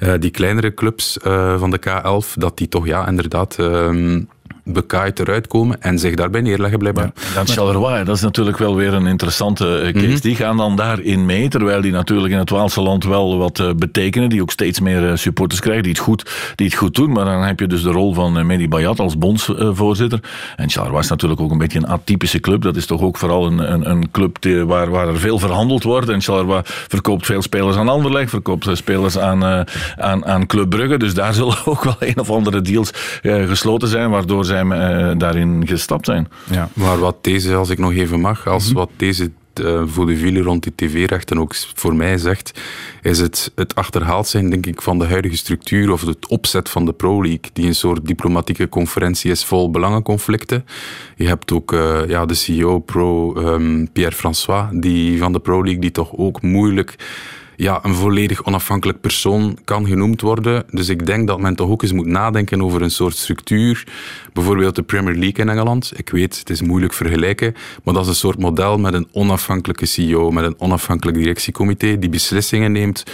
[0.00, 1.16] Uh, die kleinere clubs
[1.58, 3.56] van de K11, dat die toch ja, inderdaad
[4.68, 7.10] bekaaid eruit komen en zich daarbij neerleggen blijkbaar.
[7.14, 10.06] Ja, dan Charleroi, dat is natuurlijk wel weer een interessante case.
[10.06, 10.20] Mm -hmm.
[10.20, 13.70] Die gaan dan daarin mee, terwijl die natuurlijk in het Waalse land wel wat uh,
[13.76, 17.12] betekenen, die ook steeds meer uh, supporters krijgen, die het, goed, die het goed doen.
[17.12, 20.20] Maar dan heb je dus de rol van Mehdi Bayat als bondsvoorzitter.
[20.56, 22.62] en Charleroi is natuurlijk ook een beetje een atypische club.
[22.62, 25.82] Dat is toch ook vooral een, een, een club die, waar, waar er veel verhandeld
[25.82, 26.08] wordt.
[26.08, 30.98] En Charleroi verkoopt veel spelers aan Anderlecht, verkoopt spelers aan, aan, aan Club Brugge.
[30.98, 32.90] Dus daar zullen ook wel een of andere deals
[33.22, 36.28] gesloten zijn, waardoor zij uh, daarin gestapt zijn.
[36.50, 36.68] Ja.
[36.72, 38.78] Maar wat deze, als ik nog even mag, als mm -hmm.
[38.78, 42.60] wat deze uh, voor de file rond die tv-rechten ook voor mij zegt,
[43.02, 46.84] is het, het achterhaald zijn, denk ik, van de huidige structuur of het opzet van
[46.84, 50.64] de Pro League, die een soort diplomatieke conferentie is vol belangenconflicten.
[51.16, 55.62] Je hebt ook uh, ja, de CEO, Pro um, Pierre François, die van de Pro
[55.62, 56.96] League, die toch ook moeilijk
[57.56, 60.64] ja, een volledig onafhankelijk persoon kan genoemd worden.
[60.70, 63.86] Dus ik denk dat men toch ook eens moet nadenken over een soort structuur.
[64.36, 65.92] Bijvoorbeeld de Premier League in Engeland.
[65.94, 69.86] Ik weet, het is moeilijk vergelijken, maar dat is een soort model met een onafhankelijke
[69.86, 73.04] CEO, met een onafhankelijk directiecomité die beslissingen neemt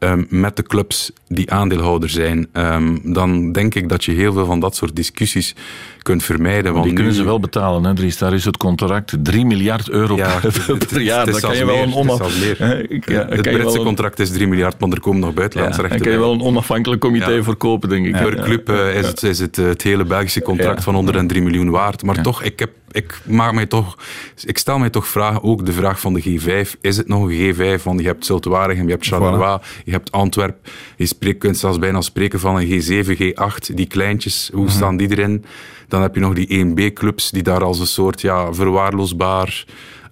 [0.00, 2.48] um, met de clubs die aandeelhouder zijn.
[2.52, 5.54] Um, dan denk ik dat je heel veel van dat soort discussies
[6.02, 6.72] kunt vermijden.
[6.72, 7.18] Want die kunnen nu...
[7.18, 8.18] ze wel betalen, hè, Dries.
[8.18, 11.26] Daar is het contract 3 miljard euro ja, per, per jaar.
[11.26, 12.42] Dat kan je wel een onaf...
[12.48, 13.84] Ja, het Britse een...
[13.84, 16.40] contract is 3 miljard, maar er komen nog buitenlandse ja, rechten Dan kan je wel
[16.40, 18.12] een onafhankelijk comité verkopen, denk ik.
[18.12, 22.02] Per club uh, is, het, is het, het hele Belgische contract van 103 miljoen waard.
[22.02, 23.98] Maar toch, ik heb ik maak mij toch,
[24.44, 26.80] ik stel mij toch vragen, ook de vraag van de G5.
[26.80, 27.82] Is het nog een G5?
[27.82, 29.84] Want je hebt Zultewaregem, je hebt Charleroi, voilà.
[29.84, 30.68] je hebt Antwerp.
[30.96, 33.74] Je spreekt, kunt zelfs bijna spreken van een G7, G8.
[33.74, 34.76] Die kleintjes, hoe mm -hmm.
[34.76, 35.44] staan die erin?
[35.88, 39.64] Dan heb je nog die 1B-clubs die daar als een soort ja, verwaarloosbaar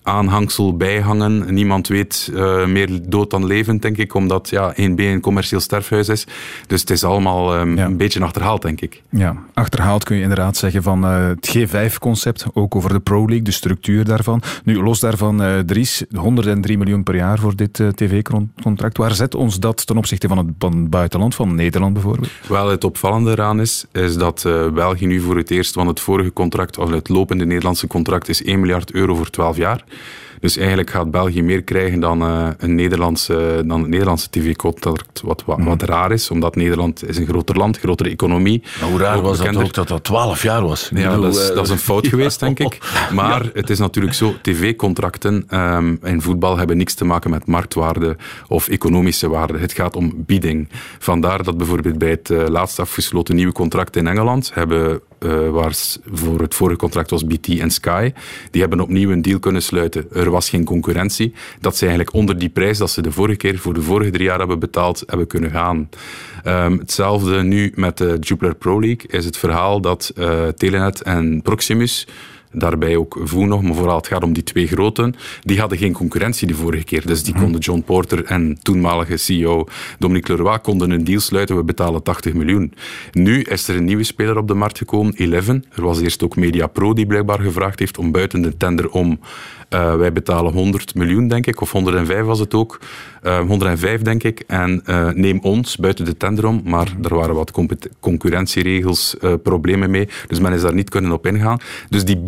[0.09, 1.55] aanhangsel bijhangen.
[1.55, 6.09] Niemand weet uh, meer dood dan levend, denk ik, omdat ja, 1B een commercieel sterfhuis
[6.09, 6.27] is.
[6.67, 7.85] Dus het is allemaal um, ja.
[7.85, 9.03] een beetje achterhaald, denk ik.
[9.11, 13.43] Ja, achterhaald kun je inderdaad zeggen van uh, het G5-concept, ook over de Pro League,
[13.43, 14.43] de structuur daarvan.
[14.65, 18.97] Nu, los daarvan, uh, Dries, 103 miljoen per jaar voor dit tv-contract.
[18.97, 22.31] Waar zet ons dat ten opzichte van het, van het buitenland, van Nederland bijvoorbeeld?
[22.49, 24.43] Wel, het opvallende eraan is, is dat
[24.75, 28.43] België nu voor het eerst, want het vorige contract, of het lopende Nederlandse contract, is
[28.43, 29.85] 1 miljard euro voor 12 jaar.
[30.41, 35.43] Dus eigenlijk gaat België meer krijgen dan, uh, een Nederlandse, dan het Nederlandse tv-contract, wat,
[35.47, 38.63] wat, wat, raar is, omdat Nederland is een groter land, grotere economie.
[38.81, 39.61] Maar hoe raar ook was bekender.
[39.61, 40.91] dat ook dat dat 12 jaar was?
[40.95, 42.79] Ja, bedoel, dat, is, dat is een fout geweest, denk ik.
[43.13, 43.51] Maar ja.
[43.55, 48.17] het is natuurlijk zo, tv-contracten um, in voetbal hebben niks te maken met marktwaarde
[48.49, 49.59] of economische waarde.
[49.59, 50.69] Het gaat om bieding.
[50.99, 55.73] Vandaar dat bijvoorbeeld bij het uh, laatst afgesloten nieuwe contract in Engeland hebben uh, waar
[56.13, 58.13] voor het vorige contract was BT en Sky.
[58.51, 60.07] Die hebben opnieuw een deal kunnen sluiten.
[60.13, 61.33] Er was geen concurrentie.
[61.61, 64.25] Dat ze eigenlijk onder die prijs dat ze de vorige keer voor de vorige drie
[64.25, 65.89] jaar hebben betaald, hebben kunnen gaan.
[66.45, 71.43] Um, hetzelfde nu met de Jupiler Pro League is het verhaal dat uh, Telenet en
[71.43, 72.07] Proximus
[72.53, 75.15] Daarbij ook Voe nog, maar vooral het gaat om die twee groten.
[75.41, 77.07] Die hadden geen concurrentie de vorige keer.
[77.07, 79.67] Dus die konden John Porter en toenmalige CEO
[79.99, 81.57] Dominique Leroy konden een deal sluiten.
[81.57, 82.75] We betalen 80 miljoen.
[83.13, 85.65] Nu is er een nieuwe speler op de markt gekomen, Eleven.
[85.75, 89.19] Er was eerst ook Media Pro die blijkbaar gevraagd heeft om buiten de tender om
[89.75, 92.81] Uh, wij betalen 100 miljoen, denk ik, of 105 was het ook.
[93.23, 94.45] Uh, 105, denk ik.
[94.47, 97.53] En uh, neem ons buiten de tender om, maar er waren wat
[98.01, 100.09] concurrentieregels, problemen mee.
[100.27, 101.59] Dus men is daar niet kunnen op ingaan.
[101.89, 102.19] Dus die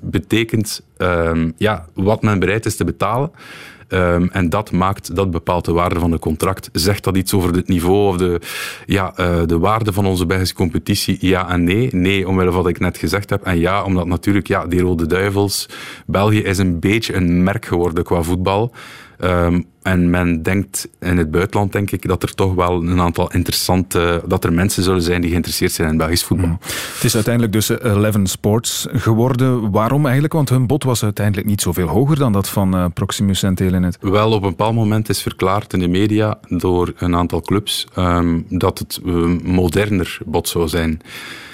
[0.00, 3.30] betekent ehm, ja, wat men bereid is te betalen.
[3.92, 6.68] Um, en dat maakt, dat bepaalt de waarde van het contract.
[6.72, 8.40] Zegt dat iets over het niveau of de,
[8.86, 11.16] ja, uh, de waarde van onze Belgische competitie?
[11.20, 11.88] Ja en nee.
[11.92, 13.42] Nee, omwille van wat ik net gezegd heb.
[13.42, 15.68] En ja, omdat natuurlijk ja, die Rode Duivels,
[16.06, 18.74] België is een beetje een merk geworden qua voetbal.
[19.20, 23.32] Ehm, en men denkt in het buitenland, denk ik, dat er toch wel een aantal
[23.32, 26.48] interessante, dat er mensen zullen zijn die geïnteresseerd zijn in Belgisch voetbal.
[26.48, 26.58] Mm.
[26.94, 29.70] Het is uiteindelijk dus Eleven Sports geworden.
[29.70, 30.32] Waarom eigenlijk?
[30.32, 33.98] Want hun bod was uiteindelijk niet zoveel hoger dan dat van uh, Proximus en Telenet.
[34.00, 38.46] Wel, op een bepaald moment is verklaard in de media door een aantal clubs um,
[38.48, 41.00] dat het um, moderner bod zou zijn.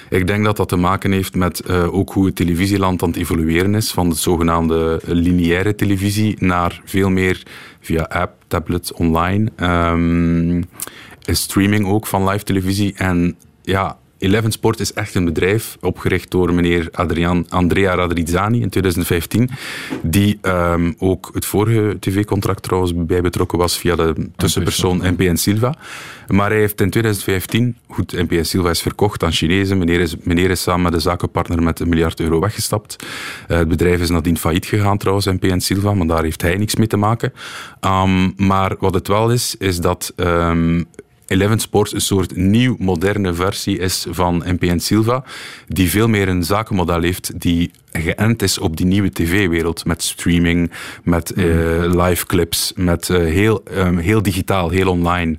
[0.09, 3.17] Ik denk dat dat te maken heeft met uh, ook hoe het televisieland aan het
[3.17, 3.91] evolueren is.
[3.91, 7.43] Van de zogenaamde lineaire televisie naar veel meer
[7.79, 9.51] via app, tablet, online.
[9.61, 10.63] Um,
[11.21, 12.93] streaming ook van live televisie.
[12.97, 18.69] En ja, Eleven Sport is echt een bedrijf, opgericht door meneer Adrian, Andrea Radrizzani in
[18.69, 19.49] 2015,
[20.01, 25.75] die um, ook het vorige tv-contract trouwens bij betrokken was via de tussenpersoon NPN Silva.
[26.27, 30.49] Maar hij heeft in 2015, goed, NPN Silva is verkocht aan Chinezen, meneer is, meneer
[30.49, 32.95] is samen met de zakenpartner met een miljard euro weggestapt.
[33.47, 36.75] Uh, het bedrijf is nadien failliet gegaan trouwens, NPN Silva, maar daar heeft hij niks
[36.75, 37.33] mee te maken.
[37.81, 40.85] Um, maar wat het wel is, is dat um,
[41.27, 45.23] Eleven Sports een soort nieuw, moderne versie is van NPN Silva,
[45.67, 50.71] die veel meer een zakenmodel heeft die geënt is op die nieuwe tv-wereld, met streaming,
[51.03, 51.45] met uh,
[52.05, 55.37] live clips, met uh, heel, um, heel digitaal, heel online.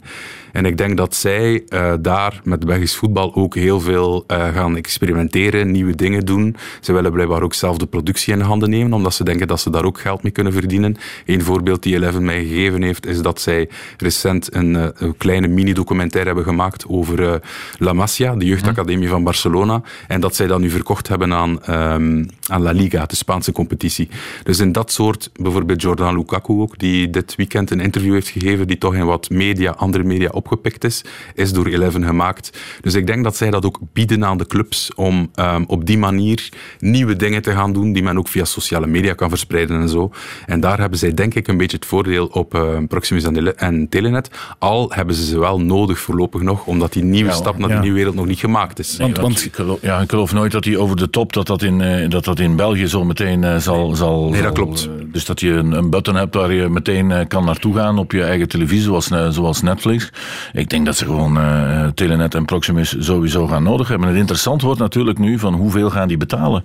[0.58, 4.76] En ik denk dat zij uh, daar met Belgisch voetbal ook heel veel uh, gaan
[4.76, 6.56] experimenteren, nieuwe dingen doen.
[6.80, 9.70] Ze willen blijkbaar ook zelf de productie in handen nemen, omdat ze denken dat ze
[9.70, 10.96] daar ook geld mee kunnen verdienen.
[11.26, 15.48] Een voorbeeld die Eleven mij gegeven heeft, is dat zij recent een, uh, een kleine
[15.48, 17.40] mini-documentaire hebben gemaakt over
[17.78, 19.82] La Masia, de jeugdacademie van Barcelona.
[20.08, 24.08] En dat zij dat nu verkocht hebben aan, um, aan La Liga, de Spaanse competitie.
[24.42, 28.66] Dus in dat soort, bijvoorbeeld Jordan Lukaku ook, die dit weekend een interview heeft gegeven,
[28.66, 32.58] die toch in wat media, andere media opgepikt is, is door Eleven gemaakt.
[32.80, 35.98] Dus ik denk dat zij dat ook bieden aan de clubs om um, op die
[35.98, 39.88] manier nieuwe dingen te gaan doen die men ook via sociale media kan verspreiden en
[39.88, 40.12] zo.
[40.46, 43.88] En daar hebben zij denk ik een beetje het voordeel op uh, Proximus en, en,
[43.88, 44.30] Telenet.
[44.58, 47.74] Al hebben ze ze wel nodig voorlopig nog, omdat die nieuwe ja, stap naar ja.
[47.74, 48.96] de nieuwe wereld nog niet gemaakt is.
[48.96, 51.62] Want, want ik, geloof, ja, ik geloof nooit dat die over de top, dat dat
[51.62, 53.96] in, uh, dat dat in België zo meteen uh, zal, nee.
[53.96, 54.28] zal...
[54.28, 54.86] Nee, dat klopt.
[54.86, 57.98] Uh, dus dat je een, een, button hebt waar je meteen uh, kan naartoe gaan
[57.98, 60.10] op je eigen televisie, zoals, zoals Netflix.
[60.52, 64.08] Ik denk dat ze gewoon uh, Telenet en Proximus sowieso gaan nodig hebben.
[64.08, 66.62] Het interessant wordt natuurlijk nu van hoeveel gaan die betalen.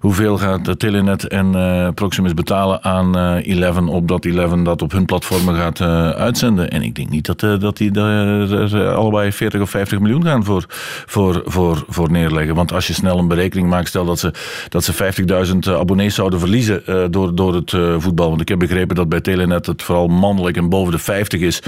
[0.00, 5.54] Hoeveel gaat Telenet en uh, Proximus betalen aan Eleven, opdat Eleven dat op hun platformen
[5.54, 5.80] gaat
[6.16, 6.70] uitzenden.
[6.70, 10.64] En ik denk niet dat, dat die er allebei 40 of 50 miljoen gaan voor,
[11.06, 12.54] voor, voor, voor neerleggen.
[12.54, 14.32] Want als je snel een berekening maakt, stel dat ze,
[14.68, 15.12] dat ze
[15.52, 18.28] 50.000 abonnees zouden verliezen door, door het voetbal.
[18.28, 21.62] Want ik heb begrepen dat bij Telenet het vooral mannelijk en boven de 50 is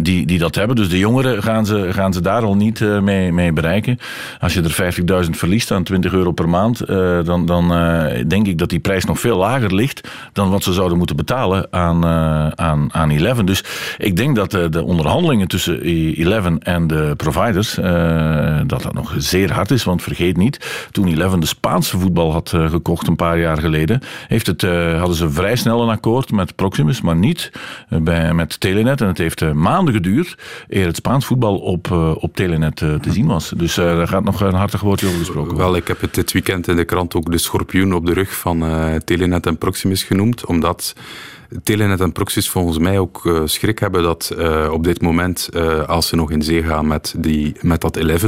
[0.00, 0.73] die, die dat hebben.
[0.74, 3.98] Dus de jongeren gaan ze, gaan ze daar al niet uh, mee, mee bereiken.
[4.40, 8.46] Als je er 50.000 verliest aan 20 euro per maand, uh, dan, dan uh, denk
[8.46, 12.06] ik dat die prijs nog veel lager ligt dan wat ze zouden moeten betalen aan,
[12.56, 13.46] aan, aan Eleven.
[13.46, 13.64] Dus
[13.98, 17.74] ik denk dat de onderhandelingen tussen Eleven en de providers,
[18.66, 19.84] dat dat nog zeer hard is.
[19.84, 24.46] Want vergeet niet, toen Eleven de Spaanse voetbal had gekocht een paar jaar geleden, heeft
[24.46, 24.62] het,
[24.98, 27.52] hadden ze vrij snel een akkoord met Proximus, maar niet
[27.88, 29.00] bij, met Telenet.
[29.00, 30.36] En het heeft maanden geduurd
[30.68, 33.52] eer het Spaans voetbal op, uh, op Telenet uh, te zien was.
[33.56, 36.32] Dus uh, daar gaat nog een hartig woordje over gesproken Wel, ik heb het dit
[36.32, 38.64] weekend in de krant ook de schorpioen op de rug van
[39.04, 40.94] Telenet en Proximus genoemd, omdat
[41.62, 45.88] Telenet en Proximus volgens mij ook uh, schrik hebben dat uh, op dit moment, uh,
[45.88, 48.24] als ze nog in zee gaan met, die, met dat 11,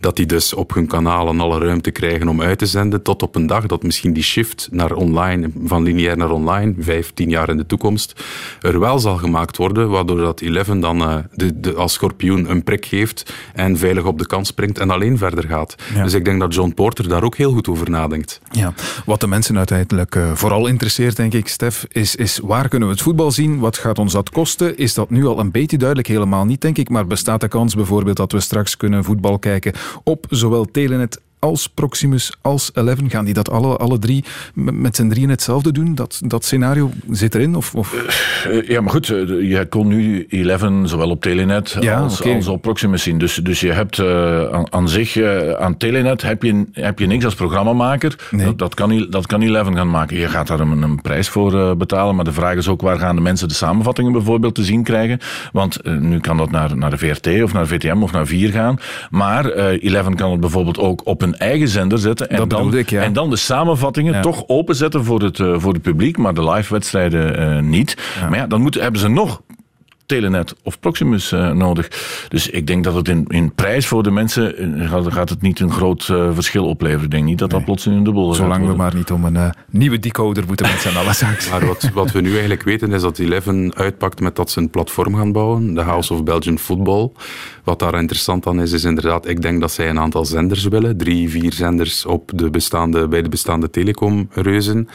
[0.00, 3.34] dat die dus op hun kanalen alle ruimte krijgen om uit te zenden, tot op
[3.34, 7.48] een dag dat misschien die shift naar online, van lineair naar online, vijf, tien jaar
[7.48, 8.24] in de toekomst,
[8.60, 12.86] er wel zal gemaakt worden, waardoor dat 11 dan de, de, als schorpioen een prik
[12.86, 15.74] geeft en veilig op de kant springt en alleen verder gaat.
[15.94, 16.02] Ja.
[16.02, 18.40] Dus ik denk dat John Porter daar ook heel goed over nadenkt.
[18.50, 18.74] Ja,
[19.04, 23.02] wat de mensen uiteindelijk vooral interesseert, denk ik, Stef, is, is waar kunnen we het
[23.02, 23.58] voetbal zien?
[23.58, 24.76] Wat gaat ons dat kosten?
[24.76, 26.08] Is dat nu al een beetje duidelijk?
[26.08, 26.88] Helemaal niet, denk ik.
[26.88, 29.72] Maar bestaat de kans bijvoorbeeld dat we straks kunnen voetbal kijken
[30.04, 35.08] op zowel Telenet als Proximus, als Eleven, gaan die dat alle, alle drie met z'n
[35.08, 35.94] drieën hetzelfde doen?
[35.94, 37.54] Dat, dat scenario zit erin?
[37.54, 37.94] Of, of?
[38.48, 42.34] Uh, ja, maar goed, je kon nu Eleven zowel op Telenet ja, als, okay.
[42.34, 43.18] als op Proximus zien.
[43.18, 47.06] Dus, dus je hebt uh, aan, aan, zich, uh, aan Telenet heb je, heb je
[47.06, 48.28] niks als programmamaker.
[48.30, 48.46] Nee.
[48.46, 50.16] Dat, dat, kan, dat kan Eleven gaan maken.
[50.16, 53.16] Je gaat daar een, een prijs voor betalen, maar de vraag is ook waar gaan
[53.16, 55.18] de mensen de samenvattingen bijvoorbeeld te zien krijgen?
[55.52, 58.78] Want nu kan dat naar, naar de VRT of naar VTM of naar 4 gaan.
[59.10, 62.28] Maar Eleven kan het bijvoorbeeld ook op een eigen zender zetten.
[62.28, 63.02] En, dan, ik, ja.
[63.02, 64.20] en dan de samenvattingen ja.
[64.20, 67.96] toch openzetten voor het, uh, voor het publiek, maar de live wedstrijden uh, niet.
[68.20, 69.42] Maar ja, dan moeten, hebben ze nog
[70.06, 71.88] Telenet of Proximus uh, nodig.
[72.28, 75.42] Dus ik denk dat het in, in prijs voor de mensen uh, gaat, gaat, het
[75.42, 77.04] niet een groot uh, verschil opleveren.
[77.04, 77.68] Ik denk niet dat dat nee.
[77.68, 80.96] plots in een dubbel Zolang we maar niet om een nieuwe decoder moeten met z'n
[80.96, 81.50] allen zaken.
[81.50, 84.70] Maar wat, wat we nu eigenlijk weten is dat Eleven uitpakt met dat ze een
[84.70, 85.74] platform gaan bouwen.
[85.74, 87.10] De House of Belgian Football.
[87.64, 90.96] Wat daar interessant aan is, is inderdaad, ik denk dat zij een aantal zenders willen.
[90.96, 94.88] Drie, vier zenders op de bestaande, bij de bestaande telecomreuzen.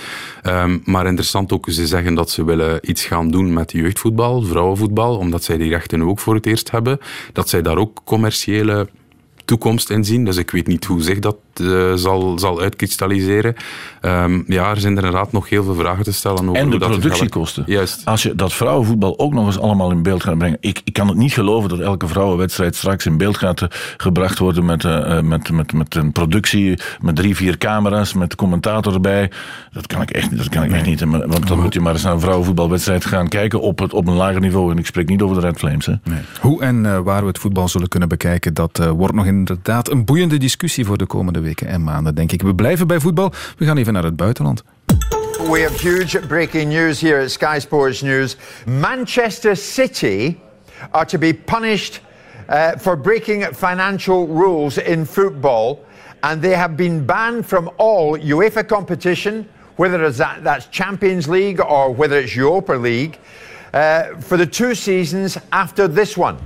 [0.43, 5.00] Um, maar interessant ook, ze zeggen dat ze willen iets gaan doen met jeugdvoetbal, vrouwenvoetbal,
[5.09, 6.99] omdat zij die rechten ook voor het eerst hebben.
[7.33, 8.87] Dat zij daar ook commerciële
[9.45, 10.25] toekomst in zien.
[10.25, 13.55] Dus ik weet niet hoe zich dat uh, zal, zal uitkristalliseren.
[14.01, 16.71] Um, ja, er zijn er inderdaad nog heel veel vragen te stellen over En de
[16.71, 17.63] hoe dat productiekosten.
[17.65, 18.01] Juist.
[18.05, 20.57] Als je dat vrouwenvoetbal ook nog eens allemaal in beeld gaat brengen.
[20.59, 24.39] Ik, ik kan het niet geloven dat elke vrouwenwedstrijd straks in beeld gaat uh, gebracht
[24.39, 28.93] worden met, uh, met, met, met een productie, met drie, vier camera's, met de commentator
[28.93, 29.31] erbij.
[29.71, 31.03] Dat kan ik echt, dat kan ik echt niet.
[31.03, 34.15] Want dan moet je maar eens naar een vrouwenvoetbalwedstrijd gaan kijken op, het, op een
[34.15, 34.71] lager niveau.
[34.71, 35.85] En ik spreek niet over de Red Flames.
[35.85, 35.93] Hè.
[36.03, 36.19] Nee.
[36.41, 40.37] Hoe en waar we het voetbal zullen kunnen bekijken, dat wordt nog inderdaad een boeiende
[40.37, 42.41] discussie voor de komende weken en maanden, denk ik.
[42.41, 43.33] We blijven bij voetbal.
[43.57, 44.63] We gaan even naar het buitenland.
[45.49, 48.37] We have huge breaking news here at Sky Sports News.
[48.65, 50.37] Manchester City
[50.91, 52.01] are to be punished
[52.49, 55.79] uh, for breaking financial rules in football,
[56.19, 61.59] and they have been banned from all UEFA competition, whether it's that, that's Champions League
[61.59, 63.17] or whether it's Europa League,
[63.73, 66.37] uh, for the two seasons after this one.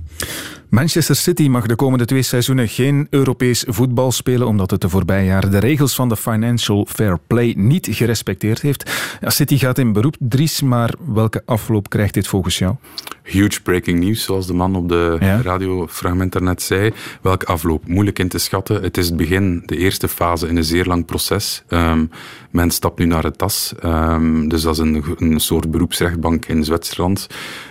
[0.75, 5.25] Manchester City mag de komende twee seizoenen geen Europees voetbal spelen omdat het de voorbije
[5.25, 8.91] jaren de regels van de Financial Fair Play niet gerespecteerd heeft.
[9.21, 12.75] Ja, City gaat in beroep, Dries, maar welke afloop krijgt dit volgens jou?
[13.23, 15.41] Huge breaking news, zoals de man op de ja.
[15.41, 16.91] radiofragment daarnet zei.
[17.21, 17.87] Welke afloop?
[17.87, 18.81] Moeilijk in te schatten.
[18.81, 21.63] Het is het begin, de eerste fase in een zeer lang proces.
[21.69, 22.09] Um,
[22.51, 26.63] men stapt nu naar het TAS, um, dus dat is een, een soort beroepsrechtbank in
[26.63, 27.27] Zwitserland.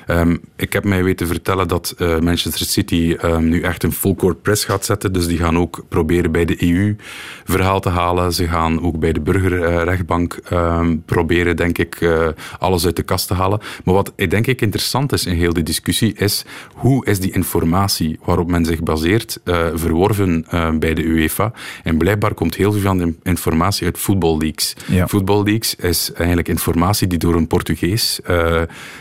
[0.06, 4.14] Um, ik heb mij weten vertellen dat uh, Manchester City um, nu echt een full
[4.14, 5.12] court press gaat zetten.
[5.12, 6.96] Dus die gaan ook proberen bij de EU
[7.44, 8.32] verhaal te halen.
[8.32, 13.26] Ze gaan ook bij de burgerrechtbank um, proberen, denk ik, uh, alles uit de kast
[13.26, 13.60] te halen.
[13.84, 18.18] Maar wat denk ik interessant is in heel die discussie, is hoe is die informatie
[18.24, 20.46] waarop men zich baseert uh, verworven
[20.78, 21.52] bij de UEFA.
[21.82, 24.74] En blijkbaar komt heel veel van de informatie uit Football Leaks.
[24.86, 25.08] Ja.
[25.08, 28.20] Football Leaks is eigenlijk informatie die door een Portugees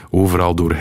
[0.10, 0.74] overal door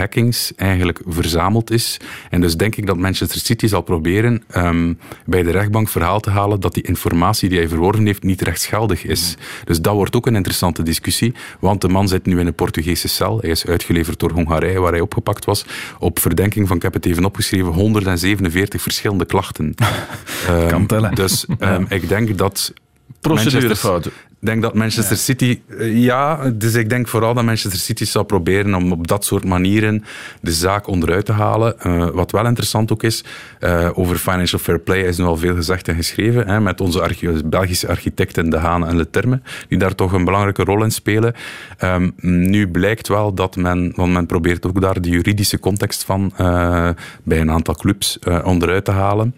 [0.57, 1.97] eigenlijk verzameld is.
[2.31, 6.31] En dus denk ik dat Manchester City zal proberen um, bij de rechtbank verhaal te
[6.31, 9.37] halen dat die informatie die hij verworven heeft niet rechtsgeldig is.
[9.65, 13.09] Dus dat wordt ook een interessante discussie, want de man zit nu in een Portugese
[13.09, 13.39] cel.
[13.41, 15.65] Hij is uitgeleverd door Hongarije, waar hij opgepakt was,
[15.99, 19.75] op verdenking van, ik heb het even opgeschreven, 147 verschillende klachten.
[20.51, 21.15] um, kan tellen.
[21.15, 22.73] Dus um, ik denk dat
[23.23, 24.13] Procedurefouten.
[24.41, 25.23] Ik denk dat Manchester ja.
[25.23, 29.25] City, uh, ja, dus ik denk vooral dat Manchester City zal proberen om op dat
[29.25, 30.05] soort manieren
[30.41, 31.75] de zaak onderuit te halen.
[31.87, 33.25] Uh, wat wel interessant ook is,
[33.61, 37.03] uh, over financial fair play is nu al veel gezegd en geschreven, hè, met onze
[37.03, 41.35] archi Belgische architecten De Haan en Leterme, die daar toch een belangrijke rol in spelen.
[41.85, 46.33] Um, nu blijkt wel dat men, want men probeert ook daar de juridische context van
[47.23, 49.35] bij een aantal clubs onderuit te halen.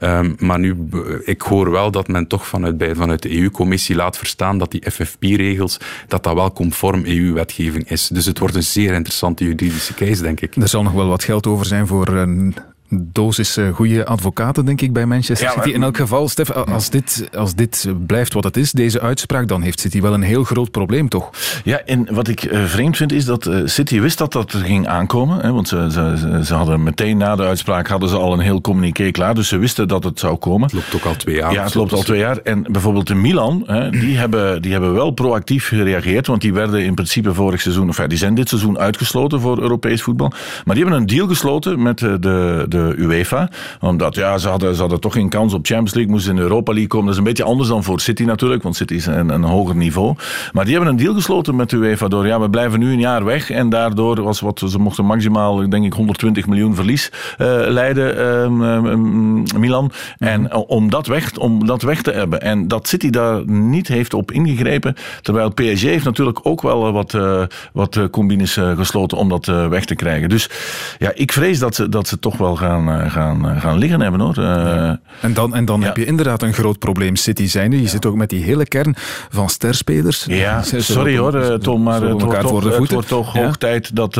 [0.00, 0.76] Um, maar nu,
[1.24, 5.78] ik hoor wel dat men toch vanuit, bij, vanuit EU-commissie laat verstaan dat die FFP-regels,
[6.08, 8.08] dat dat wel conform EU-wetgeving is.
[8.08, 10.56] Dus het wordt een zeer interessante juridische case, denk ik.
[10.56, 12.54] Er zal nog wel wat geld over zijn voor een
[12.90, 15.68] dosis uh, goede advocaten, denk ik, bij Manchester ja, City.
[15.68, 19.62] In elk geval, Stef, als dit, als dit blijft wat het is, deze uitspraak, dan
[19.62, 21.30] heeft City wel een heel groot probleem, toch?
[21.64, 24.60] Ja, en wat ik uh, vreemd vind, is dat uh, City wist dat dat er
[24.60, 25.40] ging aankomen.
[25.40, 28.60] Hè, want ze, ze, ze, hadden meteen na de uitspraak hadden ze al een heel
[28.60, 29.34] communiqué klaar.
[29.34, 30.62] Dus ze wisten dat het zou komen.
[30.62, 31.52] Het loopt ook al twee jaar.
[31.52, 32.38] Ja, het loopt al twee jaar.
[32.38, 36.26] En bijvoorbeeld in Milan, hè, die, hebben, die hebben wel proactief gereageerd.
[36.26, 39.60] Want die werden in principe vorig seizoen, of ja, die zijn dit seizoen uitgesloten voor
[39.60, 40.32] Europees voetbal.
[40.64, 43.48] Maar die hebben een deal gesloten met de, de de UEFA.
[43.80, 46.42] Omdat ja, ze, hadden, ze hadden toch geen kans op Champions League, moesten in de
[46.42, 47.06] Europa League komen.
[47.06, 49.76] Dat is een beetje anders dan voor City natuurlijk, want City is een, een hoger
[49.76, 50.14] niveau.
[50.52, 53.00] Maar die hebben een deal gesloten met de UEFA door, ja, we blijven nu een
[53.00, 53.50] jaar weg.
[53.50, 59.58] En daardoor was wat, ze mochten maximaal, denk ik, 120 miljoen verlies uh, leiden, uh,
[59.58, 59.92] Milan.
[60.18, 60.64] En mm-hmm.
[60.66, 62.40] om, dat weg, om dat weg te hebben.
[62.40, 64.94] En dat City daar niet heeft op ingegrepen.
[65.22, 69.94] Terwijl PSG heeft natuurlijk ook wel wat, uh, wat combines gesloten om dat weg te
[69.94, 70.28] krijgen.
[70.28, 70.50] Dus
[70.98, 73.78] ja, ik vrees dat ze, dat ze toch wel gaan gaan, eh, gaan, eh, gaan
[73.78, 74.36] liggen hebben hoor.
[74.36, 77.80] Eh, En dan, en dan heb je inderdaad een groot probleem City zijnde.
[77.80, 78.94] Je zit ook met die hele kern
[79.30, 80.24] van sterspelers.
[80.28, 84.14] Ja, sorry hoor, Tom, maar het wordt, toch, het wordt hoog tijd dat,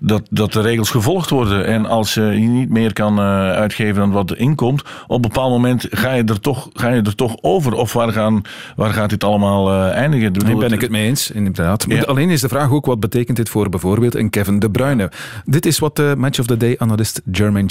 [0.00, 1.66] dat, dat de regels gevolgd worden.
[1.66, 5.86] En als je niet meer kan uitgeven dan wat er inkomt, op een bepaald moment
[5.90, 7.72] ga je er toch, ga je er toch over.
[7.72, 8.42] Of waar, gaan,
[8.76, 10.32] waar gaat dit allemaal eindigen?
[10.32, 11.84] Daar ben ik het mee eens, inderdaad.
[11.88, 12.02] Ja.
[12.02, 15.10] Alleen is de vraag ook, wat betekent dit voor bijvoorbeeld een Kevin De Bruyne?
[15.44, 17.68] Dit is wat de Match of the Day-analyst Jermaine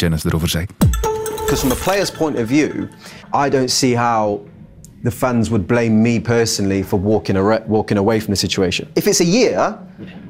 [1.45, 2.89] Because from a player's point of view,
[3.33, 4.41] I don't see how
[5.03, 8.91] the fans would blame me personally for walking, ar- walking away from the situation.
[8.95, 9.77] If it's a year,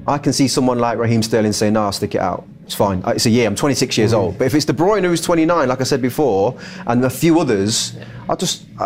[0.05, 2.45] I can see someone like Raheem Sterling saying, "Nah, stick it out.
[2.65, 3.01] It's fine.
[3.05, 3.47] Uh, It's a year.
[3.47, 6.53] I'm 26 years old." But if it's De Bruyne who's 29, like I said before,
[6.85, 7.93] and a few others,
[8.29, 8.83] I just, I,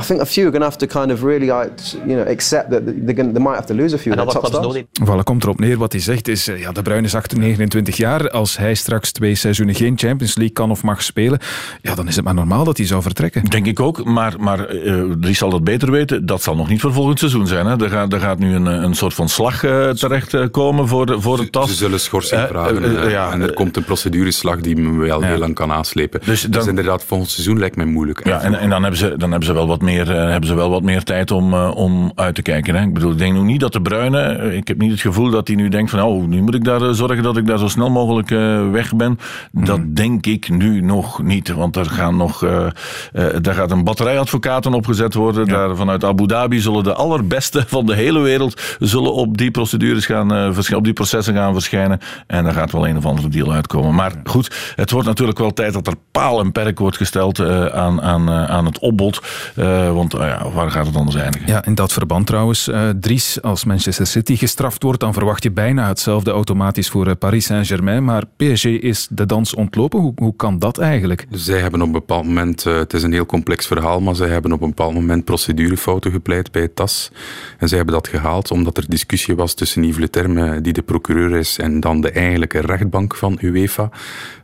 [0.00, 2.70] I think a few are going to have to kind of really, you know, accept
[2.70, 4.82] that they're gonna, they might have to lose a few of their top stars.
[5.04, 5.76] Voilà, komt erop neer.
[5.78, 8.30] Wat hij zegt is, eh, ja, De Bruyne is 28, 29 jaar.
[8.30, 11.38] Als hij straks twee seizoenen geen Champions League kan of mag spelen,
[11.82, 13.44] ja, dan is het maar normaal dat hij zou vertrekken.
[13.44, 16.26] Denk ik ook, maar, maar eh, Dries zal dat beter weten.
[16.26, 17.66] Dat zal nog niet voor volgend seizoen zijn.
[17.66, 17.82] Hè.
[17.84, 19.58] Er, gaat, er gaat nu een, eh, een soort van slag
[19.94, 21.68] terecht eh, komen voor de, voor de tas.
[21.70, 23.02] Ze zullen schorsing vragen.
[23.02, 26.20] eh, ja, en er komt een procedureslag die me wel heel lang kan aanslepen.
[26.24, 28.26] Dus, dan- inderdaad, volgend seizoen lijkt mij moeilijk.
[28.26, 30.54] Ja, en, en dan, hebben ze, dan hebben, ze wel wat meer, eh, hebben ze
[30.54, 32.74] wel wat meer tijd om, eh, om uit te kijken.
[32.74, 32.82] Hè.
[32.82, 35.30] Ik bedoel, ik denk nu niet dat de Bruine, eh, ik heb niet het gevoel
[35.30, 37.58] dat hij nu denkt van, oh, nu moet ik daar eh, zorgen dat ik daar
[37.58, 39.18] zo snel mogelijk eh, weg ben.
[39.52, 42.66] Dat denk ik nu nog niet, want er gaan nog, eh,
[43.12, 45.46] eh, daar gaat een batterij advocaten opgezet worden.
[45.48, 50.06] Daar vanuit Abu Dhabi zullen de allerbeste van de hele wereld zullen op die procedures
[50.06, 51.98] gaan, eh, verschijnen, op die processen gaan verschijnen.
[52.26, 53.94] En daar gaat wel een of andere deal uitkomen.
[53.94, 57.66] Maar goed, het wordt natuurlijk wel tijd dat er paal en perk wordt gesteld eh,
[57.66, 59.22] aan, aan, eh, aan het opbod.
[59.54, 61.48] Eh, want ja, waar gaat het anders eindigen?
[61.48, 65.50] Ja, in dat verband trouwens, eh, Dries, als Manchester City gestraft wordt, dan verwacht je
[65.50, 68.04] bijna hetzelfde automatisch voor Paris Saint-Germain.
[68.04, 70.00] Maar PSG is de dans ontlopen.
[70.00, 71.26] Hoe, hoe kan dat eigenlijk?
[71.30, 74.28] Zij hebben op een bepaald moment, eh, het is een heel complex verhaal, maar zij
[74.28, 77.10] hebben op een bepaald moment procedurefouten gepleit bij het TAS.
[77.58, 80.82] En zij hebben dat gehaald omdat er discussie was tussen Yves Le Terme, die de
[80.82, 83.90] procureur is, en dan de eigenlijke rechtbank van UEFA.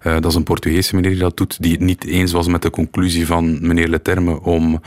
[0.00, 2.62] Eh, dat is een Portugese meneer die dat doet, die het niet eens was met
[2.62, 4.80] de conclusie van meneer Le Terme om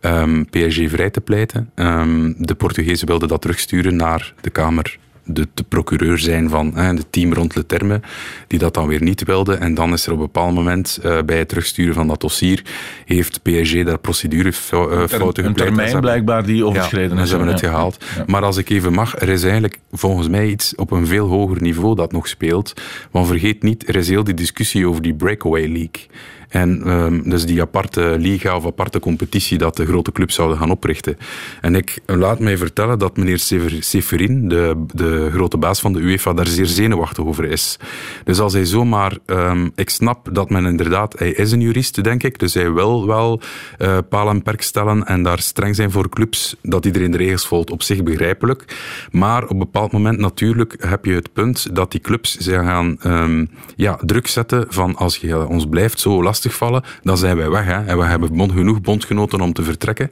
[0.00, 1.70] ehm, PSG vrij te pleiten.
[1.74, 6.82] Ehm, de Portugezen wilden dat terugsturen naar de Kamer de, de procureur zijn van hè,
[6.82, 8.00] het team rond Le Terme,
[8.46, 9.54] die dat dan weer niet wilde.
[9.54, 12.62] En dan is er op een bepaald moment, eh, bij het terugsturen van dat dossier,
[13.04, 15.56] heeft PSG daar procedurefouten Een gepleit.
[15.56, 17.28] termijn hebben- blijkbaar die overschreden ja, is.
[17.28, 18.04] Ze hebben het gehaald.
[18.16, 18.24] Ja.
[18.26, 21.62] Maar als ik even mag, er is eigenlijk volgens mij iets op een veel hoger
[21.62, 22.72] niveau dat nog speelt.
[23.10, 26.06] Want vergeet niet, er is heel die discussie over die breakaway league.
[26.48, 30.70] En ehm, dus die aparte liga of aparte competitie dat de grote clubs zouden gaan
[30.70, 31.16] oprichten.
[31.60, 36.00] En ik laat mij vertellen dat meneer Sever- Seferin, de, de grote baas van de
[36.00, 37.78] UEFA, daar zeer zenuwachtig over is.
[38.24, 39.18] Dus als hij zomaar...
[39.26, 41.18] ehm, ik snap dat men inderdaad...
[41.18, 43.40] Hij is een jurist, denk ik, dus hij wil wel
[43.78, 47.46] eh paal en perk stellen en daar streng zijn voor clubs, dat iedereen de regels
[47.46, 48.64] volgt, op zich begrijpelijk.
[49.10, 53.46] Maar op bepaald moment natuurlijk heb je het punt dat die clubs ze gaan ehm,
[53.76, 57.64] ja, druk zetten van als je ons blijft zo lastigvallen, dan zijn wij weg.
[57.64, 57.84] Hè?
[57.84, 60.10] En we hebben bond, genoeg bondgenoten om te vertrekken.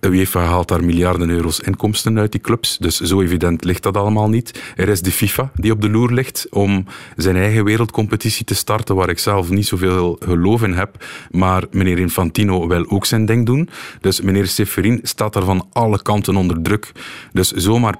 [0.00, 4.28] UEFA haalt daar miljarden euro's inkomsten uit die clubs, dus zo evident ligt dat allemaal
[4.28, 4.60] niet.
[4.76, 6.84] Er is de FIFA die op de loer ligt om
[7.16, 11.98] zijn eigen wereldcompetitie te starten, waar ik zelf niet zoveel geloof in heb, maar meneer
[11.98, 13.68] Infantino wil ook zijn ding doen.
[14.00, 16.92] Dus meneer Seferin staat daar van alle kanten onder druk.
[17.32, 17.96] Dus zomaar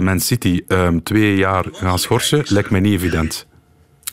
[0.00, 3.46] Man City ehm, twee jaar gaan schorsen, lijkt mij niet evident.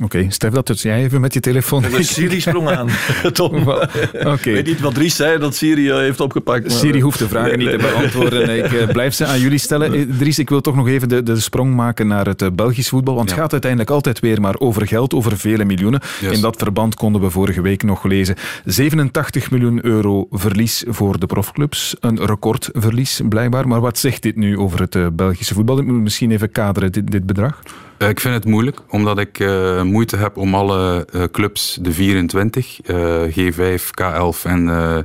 [0.04, 1.82] Oké, Stef, dat doet jij even met je telefoon.
[1.82, 2.88] De Siri sprong aan.
[3.34, 3.56] Tom.
[4.34, 4.52] Oké.
[4.52, 6.68] Weet niet wat Dries zei dat Siri eh, heeft opgepakt.
[6.68, 8.58] maar- Siri hoeft de vragen niet te beantwoorden.
[8.58, 9.93] Ik eh, blijf ze aan jullie stellen.
[9.93, 13.16] Eh, Dries, ik wil toch nog even de, de sprong maken naar het Belgisch voetbal.
[13.16, 16.02] Want het gaat uiteindelijk altijd weer maar over geld, over vele miljoenen.
[16.22, 16.32] Yes.
[16.36, 18.36] In dat verband konden we vorige week nog lezen.
[18.66, 21.95] 87 miljoen euro verlies voor de profclubs.
[22.00, 23.68] Een recordverlies blijkbaar.
[23.68, 25.80] Maar wat zegt dit nu over het Belgische voetbal?
[25.80, 27.60] Ik moet misschien even kaderen, dit, dit bedrag.
[28.00, 31.91] Eh, Ik vind het moeilijk, omdat ik eh, moeite heb om alle eh, clubs, de
[31.91, 34.97] 24, eh, G5, K11 en eh,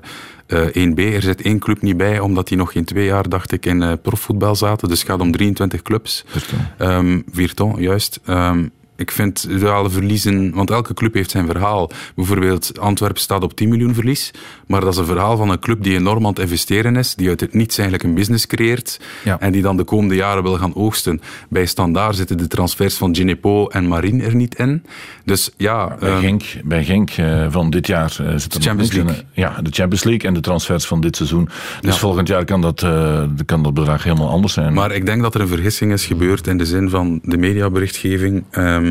[0.47, 0.99] eh, 1B.
[1.15, 3.99] Er zit één club niet bij, omdat die nog geen twee jaar, dacht ik, in
[4.03, 4.89] profvoetbal zaten.
[4.89, 6.25] Dus het gaat om 23 clubs.
[6.79, 8.21] Ehm Virton, juist.
[8.25, 8.67] Ehm,
[8.97, 11.91] ik vind de alle verliezen, want elke club heeft zijn verhaal.
[12.17, 14.31] Bijvoorbeeld Antwerpen staat op 10 miljoen verlies,
[14.67, 17.29] maar dat is een verhaal van een club die enorm aan het investeren is, die
[17.29, 19.41] uit het niets eigenlijk een business creëert Ja.
[19.41, 21.21] en die dan de komende jaren wil gaan oogsten.
[21.49, 24.83] Bij Standaard zitten de transfers van Ginepo en Marine er niet in.
[25.25, 25.97] Dus ja...
[26.01, 29.09] Bij ehm, Genk, bij Genk eh, van dit jaar eh, zit er nog Champions in,
[29.33, 31.49] Ja, de Champions League en de transfers van dit seizoen.
[31.81, 31.99] Dus Ja.
[32.01, 34.73] volgend jaar kan dat, eh, kan dat bedrag helemaal anders zijn.
[34.73, 38.45] Maar ik denk dat er een vergissing is gebeurd in de zin van de mediaberichtgeving.
[38.51, 38.84] Ehm,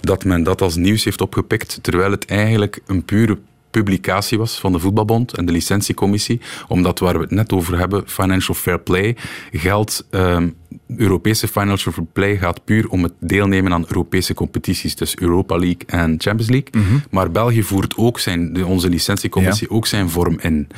[0.00, 3.38] dat men dat als nieuws heeft opgepikt, terwijl het eigenlijk een pure
[3.72, 8.02] publicatie was van de Voetbalbond en de licentiecommissie, omdat waar we het net over hebben,
[8.06, 9.16] financial fair play,
[9.52, 10.48] geldt ehm,
[10.96, 15.82] Europese financial fair play gaat puur om het deelnemen aan Europese competities, dus Europa League
[15.86, 17.00] en Champions League.
[17.10, 20.68] Maar België voert ook zijn, onze licentiecommissie ook zijn vorm in.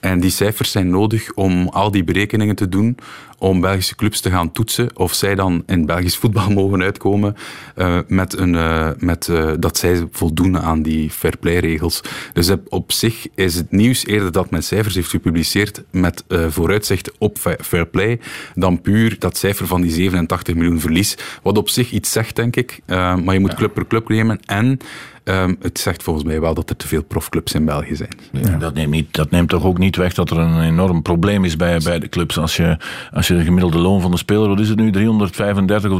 [0.00, 2.96] En die cijfers zijn nodig om al die berekeningen te doen,
[3.44, 7.36] om Belgische clubs te gaan toetsen of zij dan in Belgisch voetbal mogen uitkomen
[7.74, 12.00] eh, met een, eh, met, eh, dat zij voldoen aan die fair play regels.
[12.32, 17.38] Dus op- zich is het nieuws eerder dat men cijfers heeft gepubliceerd met vooruitzicht op
[17.38, 18.20] fa- fair play,
[18.54, 21.16] dan puur dat cijfer van die 87 miljoen verlies.
[21.42, 22.80] Wat op zich iets zegt, denk ik.
[22.86, 24.40] Maar je moet club per club nemen.
[24.46, 24.78] En
[25.24, 28.16] ehm, het zegt volgens mij wel dat er te veel profclubs in België zijn.
[28.32, 31.44] Ja, Dat, neemt niet, dat neemt toch ook niet weg dat er een enorm probleem
[31.44, 32.38] is bij, bij de clubs.
[32.38, 32.76] Als je,
[33.12, 35.98] als je de gemiddelde loon van de speler, wat is het nu, 335 of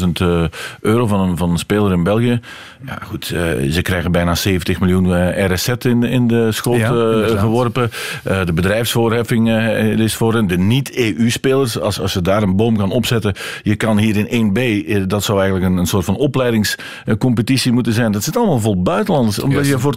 [0.00, 0.44] 338.000 eh,
[0.80, 2.40] euro van een, van een speler in België.
[2.86, 6.92] Ja, goed, eh, ze krijgen bijna 70 miljoen eh, RSZ in, in de schoot Ja,
[6.92, 7.90] eh, geworpen.
[8.24, 10.46] Eh, de bedrijfsvoorheffing eh, is voor hen.
[10.46, 13.34] De niet-EU-spelers, als, als ze daar een boom gaan opzetten.
[13.62, 17.92] Je kan hier in 1B, eh, dat zou eigenlijk een, een soort van opleidingscompetitie moeten
[17.92, 18.07] zijn.
[18.12, 19.38] Dat zit allemaal vol buitenlanders.
[19.38, 19.94] Omdat je voor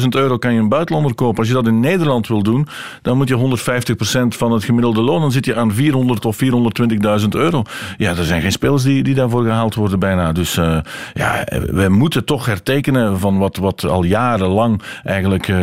[0.00, 1.38] 80.000 euro kan je een buitenlander kopen.
[1.38, 2.66] Als je dat in Nederland wil doen,
[3.02, 5.20] dan moet je 150% van het gemiddelde loon.
[5.20, 6.38] Dan zit je aan 400 of
[7.20, 7.62] 420.000 euro.
[7.98, 10.32] Ja, er zijn geen spelers die, die daarvoor gehaald worden bijna.
[10.32, 10.78] Dus eh,
[11.14, 15.56] ja, we moeten toch hertekenen van wat, wat al jarenlang eigenlijk eh,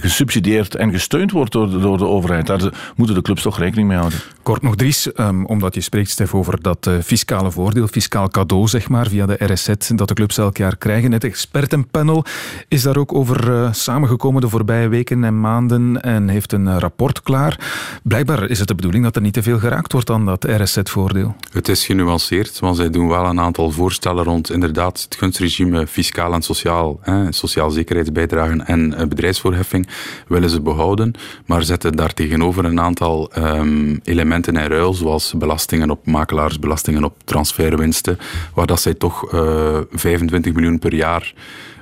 [0.00, 2.46] gesubsidieerd en gesteund wordt door, de- door de overheid.
[2.46, 2.60] Daar
[2.96, 4.18] moeten de clubs toch rekening mee houden.
[4.42, 8.68] Kort nog, Dries, ehm, omdat je spreekt, Stef, over dat eh, fiscale voordeel, fiscaal cadeau,
[8.68, 11.12] zeg maar, via de RSZ, dat de clubs elk jaar krijgen.
[11.12, 12.24] Het expertenpanel
[12.68, 16.76] is daar ook over eh, samengekomen de voorbije weken en maanden en heeft een eh,
[16.78, 17.58] rapport klaar.
[18.02, 21.34] Blijkbaar is het de bedoeling dat er niet te veel geraakt wordt aan dat RSZ-voordeel.
[21.52, 26.32] Het is genuanceerd, want zij doen wel een aantal voorstellen rond inderdaad het gunstregime fiscaal
[26.32, 29.88] en sociaal, hè, sociaal zekerheidsbijdragen en eh, bedrijfsvoorheffing
[30.28, 31.14] willen ze behouden,
[31.46, 37.04] maar zetten daar tegenover een aantal ehm, elementen in ruil, zoals belastingen op makelaars, belastingen
[37.04, 38.18] op transferwinsten,
[38.54, 41.23] waar dat zij toch eh 25 miljoen per jaar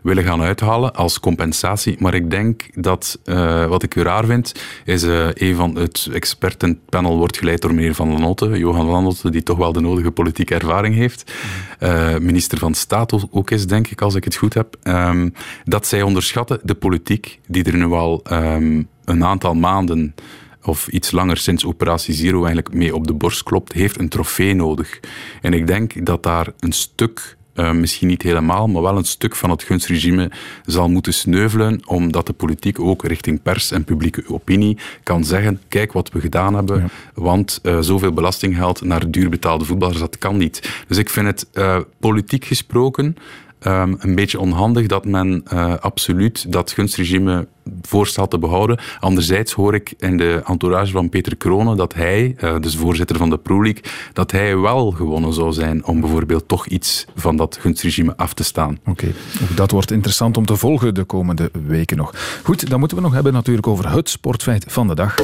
[0.03, 1.97] willen gaan uithalen als compensatie.
[1.99, 4.53] Maar ik denk dat, eh, wat ik weer raar vind,
[4.85, 9.31] is eh een van het expertenpanel wordt geleid door meneer Van Lanotte, Johan Van Lanotte,
[9.31, 11.33] die toch wel de nodige politieke ervaring heeft.
[11.79, 14.77] Eh, minister van Staat ook is, denk ik, als ik het goed heb.
[14.83, 15.29] Ehm,
[15.65, 20.15] dat zij onderschatten de politiek, die er nu al ehm, een aantal maanden
[20.63, 24.55] of iets langer sinds Operatie Zero eigenlijk mee op de borst klopt, heeft een trofee
[24.55, 25.01] nodig.
[25.41, 29.37] En ik denk dat daar een stuk eh, misschien niet helemaal, maar wel een stuk
[29.37, 30.31] van het gunstregime
[30.67, 35.93] zal moeten sneuvelen, omdat de politiek ook richting pers en publieke opinie kan zeggen, kijk
[35.93, 40.85] wat we gedaan hebben, want eh, zoveel belastinggeld naar duur betaalde voetballers, dat kan niet.
[40.89, 43.17] Dus ik vind het eh, politiek gesproken
[43.63, 47.47] ehm, een beetje onhandig dat men eh, absoluut dat gunstregime
[47.83, 48.79] voorstelt te behouden.
[49.01, 53.31] Anderzijds hoor ik in de entourage van Peter Kronen dat hij, eh, dus voorzitter van
[53.31, 53.83] de Pro League,
[54.13, 58.45] dat hij wel gewonnen zou zijn om bijvoorbeeld toch iets van dat gunstregime af te
[58.45, 58.79] staan.
[58.87, 59.07] Oké,
[59.43, 62.15] ook dat wordt interessant om te volgen de komende weken nog.
[62.43, 65.15] Goed, dan moeten we nog hebben natuurlijk over het sportfeit van de dag.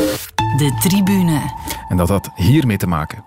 [0.57, 1.41] De tribune.
[1.89, 3.22] En dat had hiermee te maken.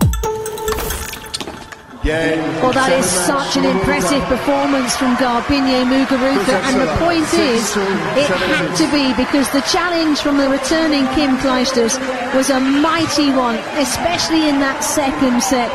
[2.03, 7.77] Well, that is such an impressive performance from Garbinier Muguruza, and the point is,
[8.17, 11.99] it had to be because the challenge from the returning Kim Kleisters
[12.33, 15.69] was a mighty one, especially in that second set.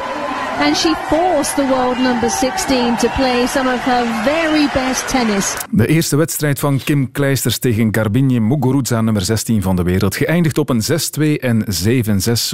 [0.58, 5.66] And she forced the world number 16 to play some of her very best tennis.
[5.70, 10.16] De eerste wedstrijd van Kim Kleisters tegen Garbine Muguruza, nummer 16 van de wereld.
[10.16, 10.80] Geëindigd op een
[11.20, 11.64] 6-2 en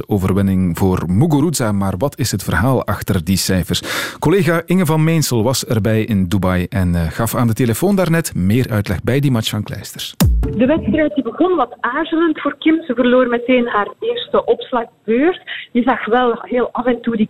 [0.02, 1.72] 7-6 overwinning voor Muguruza.
[1.72, 3.82] Maar wat is het verhaal achter die cijfers?
[4.18, 8.34] Collega Inge van Meensel was erbij in Dubai en eh, gaf aan de telefoon daarnet
[8.34, 10.14] meer uitleg bij die match van Kleisters.
[10.56, 12.82] De wedstrijd die begon wat aarzelend voor Kim.
[12.82, 15.40] Ze verloor meteen haar eerste opslagbeurt.
[15.72, 17.28] Je zag wel heel af en toe die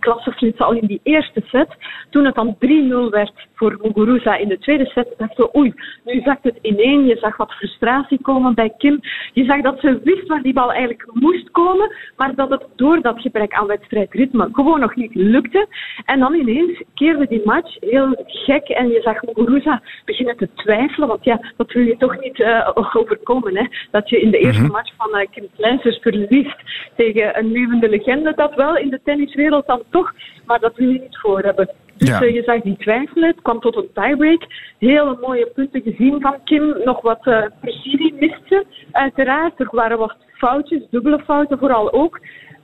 [0.63, 1.67] al in die eerste set.
[2.09, 5.73] Toen het dan 3-0 werd voor Muguruza in de tweede set, dachten we oei,
[6.05, 7.05] nu zakt het ineen.
[7.05, 8.99] Je zag wat frustratie komen bij Kim.
[9.33, 13.01] Je zag dat ze wist waar die bal eigenlijk moest komen, maar dat het door
[13.01, 15.67] dat gebrek aan wedstrijdritme gewoon nog niet lukte.
[16.05, 21.07] En dan ineens keerde die match heel gek en je zag Muguruza beginnen te twijfelen,
[21.07, 23.65] want ja, dat wil je toch niet eh, overkomen, hè?
[23.91, 24.71] dat je in de eerste Mhm.
[24.71, 26.57] match van eh, Kim Kleisters verliest
[26.95, 30.13] tegen een levende legende, dat wel in de tenniswereld dan toch,
[30.53, 31.69] maar dat je niet voor hebben.
[31.97, 32.21] Dus Ja.
[32.21, 34.41] eh, je zag die twijfelen, het kwam tot een tiebreak.
[34.79, 39.59] Hele mooie punten gezien van Kim, nog wat eh, precisie miste, uiteraard.
[39.59, 42.19] Er waren wat foutjes, dubbele fouten vooral ook.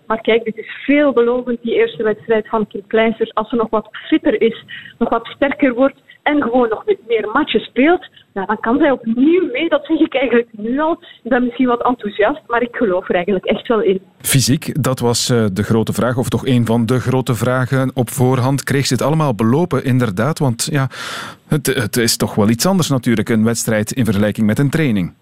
[0.09, 3.33] Maar kijk, dit is veelbelovend, die eerste wedstrijd van Kim Kleisters.
[3.33, 4.63] Als ze nog wat fitter is,
[4.97, 9.49] nog wat sterker wordt en gewoon nog meer matchen speelt, nou, dan kan zij opnieuw
[9.51, 9.69] mee.
[9.69, 10.91] Dat zeg ik eigenlijk nu al.
[11.23, 14.01] Ik ben misschien wat enthousiast, maar ik geloof er eigenlijk echt wel in.
[14.21, 18.09] Fysiek, dat was eh, de grote vraag, of toch een van de grote vragen op
[18.09, 18.63] voorhand.
[18.63, 20.39] Kreeg ze het allemaal belopen, inderdaad?
[20.39, 20.87] Want ja,
[21.47, 25.13] het, het is toch wel iets anders natuurlijk, een wedstrijd in vergelijking met een training.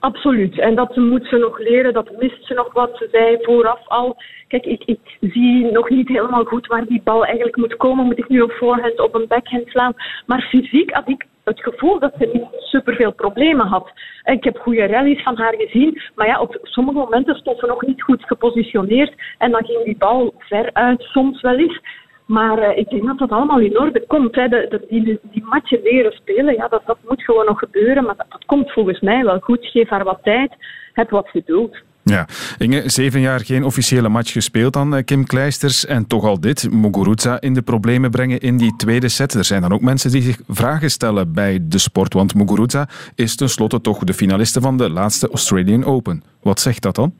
[0.00, 0.58] Absoluut.
[0.58, 2.96] En dat moet ze nog leren, dat mist ze nog wat.
[2.96, 4.16] Ze zei vooraf al,
[4.48, 8.04] kijk, ik, ik zie nog niet helemaal goed waar die bal eigenlijk moet komen.
[8.04, 9.94] Moet ik nu op voorhand, op een backhand slaan?
[10.26, 13.92] Maar fysiek had ik het gevoel dat ze niet superveel problemen had.
[14.24, 17.82] Ik heb goede rallies van haar gezien, maar ja, op sommige momenten stond ze nog
[17.82, 21.80] niet goed gepositioneerd en dan ging die bal ver uit, soms wel eens.
[22.26, 24.34] Maar uh, ik denk dat dat allemaal in orde komt.
[24.34, 24.48] Hè.
[24.48, 28.04] De, de, die, die matchen leren spelen, ja, dat, dat moet gewoon nog gebeuren.
[28.04, 29.66] Maar dat, dat komt volgens mij wel goed.
[29.66, 30.52] Geef haar wat tijd,
[30.92, 31.76] heb wat geduld.
[32.04, 32.26] Ja,
[32.58, 35.86] Inge, zeven jaar geen officiële match gespeeld dan, eh, Kim Kleisters.
[35.86, 39.34] En toch al dit, Muguruza in de problemen brengen in die tweede set.
[39.34, 42.12] Er zijn dan ook mensen die zich vragen stellen bij de sport.
[42.12, 46.22] Want Muguruza is tenslotte toch de finaliste van de laatste Australian Open.
[46.42, 47.14] Wat zegt dat dan?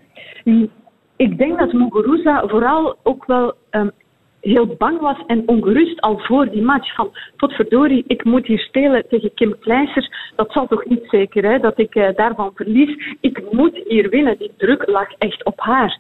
[1.16, 3.90] Ik denk dat Muguruza vooral ook wel um,
[4.44, 6.94] heel bang was en ongerust al voor die match.
[6.94, 10.10] Van, potverdorie, ik moet hier spelen tegen Kim Kleisters.
[10.36, 13.16] Dat zal toch niet zeker, hè, dat ik uh, daarvan verlies.
[13.20, 14.38] Ik moet hier winnen.
[14.38, 15.98] Die druk lag echt op haar.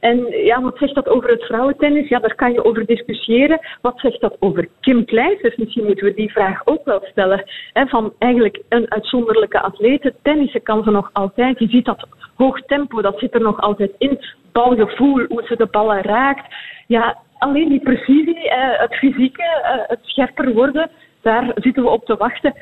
[0.00, 2.08] En ja, wat zegt dat over het vrouwentennis?
[2.08, 3.60] Ja, daar kan je over discussiëren.
[3.80, 5.56] Wat zegt dat over Kim Kleisters?
[5.56, 7.44] Misschien moeten we die vraag ook wel stellen.
[7.72, 10.14] Van eigenlijk een uitzonderlijke atlete.
[10.22, 11.58] Tennissen kan ze nog altijd.
[11.58, 14.20] Je ziet dat hoog tempo, dat zit er nog altijd in.
[14.52, 16.54] Balgevoel, hoe ze de ballen raakt.
[16.86, 20.90] Ja, alleen die precisie, eh, het fysieke, eh, het scherper worden,
[21.22, 22.54] daar zitten we op te wachten.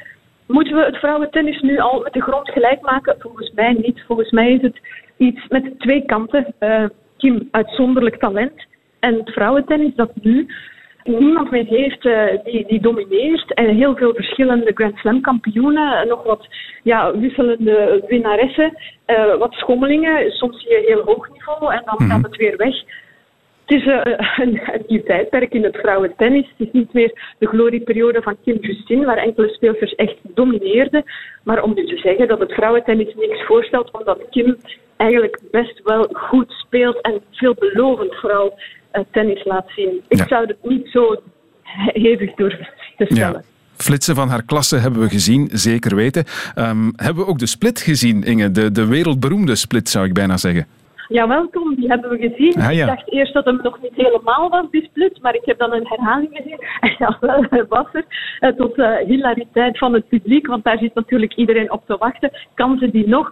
[0.47, 3.17] Moeten we het vrouwentennis nu al met de grond gelijk maken?
[3.19, 4.05] Volgens mij niet.
[4.07, 4.81] Volgens mij is het
[5.17, 6.55] iets met twee kanten.
[6.61, 6.85] Uh,
[7.17, 8.67] Kim, uitzonderlijk talent.
[9.01, 10.47] En het vrouwentennis dat nu
[11.05, 13.55] niemand meer heeft uh, die, die domineert.
[13.55, 16.09] En heel veel verschillende Grand Slam kampioenen.
[16.09, 16.49] Nog wat
[16.83, 18.73] ja, wisselende winnaressen.
[19.07, 20.31] Uh, wat schommelingen.
[20.31, 22.09] Soms zie je heel hoog niveau en dan -hmm.
[22.09, 22.75] gaat het weer weg.
[23.65, 24.01] Het is uh,
[24.47, 26.49] een, een nieuw tijdperk in het vrouwentennis.
[26.57, 31.05] Het is niet meer de glorieperiode van Kim Justin, waar enkele speelsters echt domineerden.
[31.43, 34.57] Maar om nu te zeggen dat het vrouwentennis niks voorstelt, omdat Kim
[34.97, 38.59] eigenlijk best wel goed speelt en veelbelovend vooral
[38.93, 40.03] uh, tennis laat zien.
[40.09, 40.27] Ik ja.
[40.27, 41.23] zou het niet zo
[41.93, 43.43] hevig durven te stellen.
[43.43, 43.53] Ja.
[43.77, 46.25] Flitsen van haar klasse hebben we gezien, zeker weten.
[46.59, 48.51] Um, hebben we ook de split gezien, Inge?
[48.51, 50.67] De, de wereldberoemde split, zou ik bijna zeggen.
[51.09, 51.75] Ja, welkom.
[51.75, 52.55] Die hebben we gezien.
[52.63, 52.81] Ah, ja.
[52.81, 55.73] Ik dacht eerst dat hem nog niet helemaal was, die split, maar ik heb dan
[55.73, 56.59] een herhaling gezien.
[56.81, 58.05] En ja, wel, hij was er.
[58.41, 62.31] Uh, tot uh, hilariteit van het publiek, want daar zit natuurlijk iedereen op te wachten.
[62.55, 63.31] Kan ze die nog?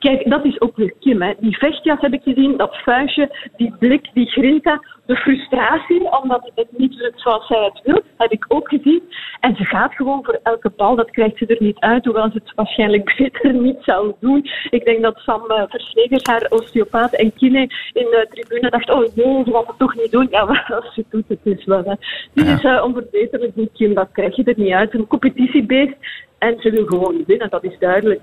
[0.00, 1.22] Kijk, dat is ook weer Kim.
[1.22, 1.32] Hè.
[1.38, 6.68] Die vechtjas heb ik gezien, dat vuistje, die blik, die grinta, de frustratie omdat het
[6.76, 9.02] niet lukt zoals zij het wil, heb ik ook gezien.
[9.40, 12.40] En ze gaat gewoon voor elke bal, dat krijgt ze er niet uit, hoewel ze
[12.44, 14.46] het waarschijnlijk beter niet zou doen.
[14.70, 17.60] Ik denk dat Sam uh, Verslegers, haar osteopaat en kine
[17.92, 20.26] in de tribune dacht, oh nee, ze gaat het toch niet doen.
[20.30, 21.84] Ja, maar als ze doet, het is wel.
[21.84, 21.94] Hè.
[22.34, 22.54] Die ja.
[22.54, 24.94] is uh, onverbeterlijk, Kim, dat krijg je er niet uit.
[24.94, 25.96] Een competitiebeest
[26.38, 28.20] en ze wil gewoon winnen, dat is duidelijk.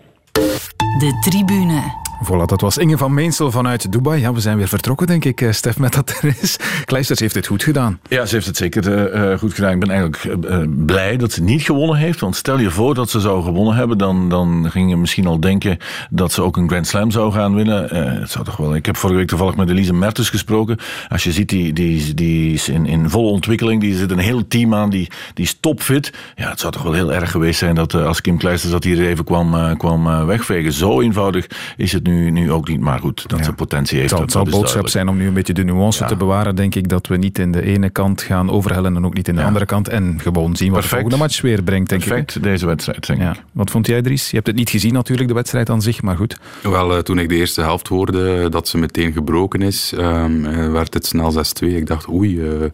[1.00, 2.07] De tribune.
[2.24, 4.22] Voilà, dat was Inge van Meensel vanuit Dubai.
[4.22, 6.58] Ja, we zijn weer vertrokken, denk ik, Stef, met dat er is.
[6.86, 8.00] Kleisters heeft het goed gedaan.
[8.10, 9.72] Ja, ze heeft het zeker uh, goed gedaan.
[9.72, 12.20] Ik ben eigenlijk blij dat ze niet gewonnen heeft.
[12.20, 15.40] Want stel je voor dat ze zou gewonnen hebben, dan, dan ging je misschien al
[15.40, 15.78] denken
[16.10, 17.96] dat ze ook een Grand Slam zou gaan winnen.
[18.20, 18.76] Het zou toch wel.
[18.76, 20.78] Ik heb vorige week toevallig met Elise Mertens gesproken.
[21.08, 23.82] Als je ziet, die, die, die is in, in volle ontwikkeling.
[23.82, 26.14] Die zit een heel team aan, die, die is topfit.
[26.36, 29.08] Ja, het zou toch wel heel erg geweest zijn dat als Kim Kleisters dat hier
[29.08, 30.72] even kwam, kwam wegvegen.
[30.74, 31.48] Zo eenvoudig
[31.78, 32.80] is het nu, nu ook niet.
[32.80, 33.46] Maar goed, dat ja.
[33.46, 34.10] ze potentie heeft.
[34.10, 36.10] Het zal, dat, zal boodschap zijn om nu een beetje de nuance ja.
[36.10, 36.90] te bewaren, denk ik.
[36.90, 39.48] Dat we niet in de ene kant gaan overhellen en ook niet in de ja.
[39.48, 39.88] andere kant.
[39.88, 40.84] En gewoon zien wat Perfect.
[40.84, 42.44] de volgende match weer brengt, denk Perfect, ik.
[42.44, 43.44] deze wedstrijd, denk ik.
[43.52, 44.30] Wat vond jij, Dries?
[44.30, 46.40] Je hebt het niet gezien natuurlijk, de wedstrijd aan zich, maar goed.
[46.62, 50.72] Wel, uh, toen ik de eerste helft hoorde dat ze meteen gebroken is, um, uh,
[50.72, 51.68] werd het snel 6-2.
[51.68, 52.66] Ik dacht, oei, uh,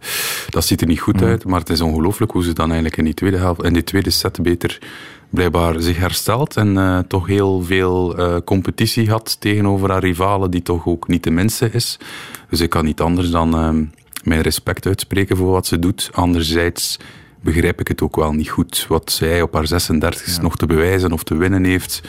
[0.49, 1.27] dat ziet er niet goed mm.
[1.27, 1.45] uit.
[1.45, 4.09] Maar het is ongelooflijk hoe ze dan eigenlijk in die tweede, helft, in die tweede
[4.09, 4.79] set beter
[5.33, 10.61] blijkbaar zich herstelt en uh, toch heel veel uh, competitie had tegenover haar rivalen, die
[10.61, 11.97] toch ook niet de minste is.
[12.49, 13.87] Dus ik kan niet anders dan uh,
[14.23, 16.09] mijn respect uitspreken voor wat ze doet.
[16.11, 16.99] Anderzijds
[17.43, 18.85] begrijp ik het ook wel niet goed.
[18.89, 22.01] Wat zij op haar 36 nog te bewijzen of te winnen heeft.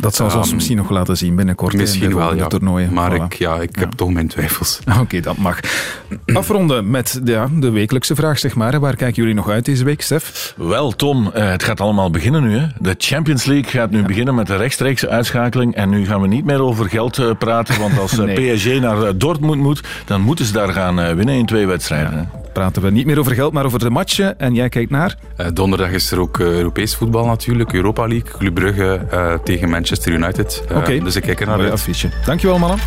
[0.00, 2.42] Dat zal ze ons Um, misschien nog laten zien binnenkort in Misschien de wel, volgende
[2.42, 2.48] ja.
[2.48, 2.92] toernooien.
[2.92, 3.24] Maar Voilà.
[3.24, 4.80] ik, ja, ik heb toch mijn twijfels.
[5.00, 5.60] Oké, dat mag.
[6.32, 8.80] Afronden met ja, de wekelijkse vraag, zeg maar.
[8.80, 10.54] Waar kijken jullie nog uit deze week, Stef?
[10.56, 12.58] Wel, Tom, eh, het gaat allemaal beginnen nu.
[12.58, 12.66] Hè.
[12.78, 15.74] De Champions League gaat nu beginnen met de rechtstreekse uitschakeling.
[15.74, 17.80] En nu gaan we niet meer over geld eh, praten.
[17.80, 18.54] Want als eh, Nee.
[18.56, 22.30] PSG naar Dortmund moet, dan moeten ze daar gaan eh, winnen in twee wedstrijden.
[22.52, 24.38] Praten we niet meer over geld, maar over de matchen.
[24.38, 25.16] En jij kijkt naar?
[25.36, 27.72] Eh, donderdag is er ook eh, Europees voetbal natuurlijk.
[27.72, 30.64] Europa League, Club Brugge eh, tegen Manchester United.
[30.74, 30.98] Oké.
[30.98, 31.72] Dus ik kijk er naar uit.
[31.72, 32.08] affiche.
[32.24, 32.78] Dankjewel, mannen.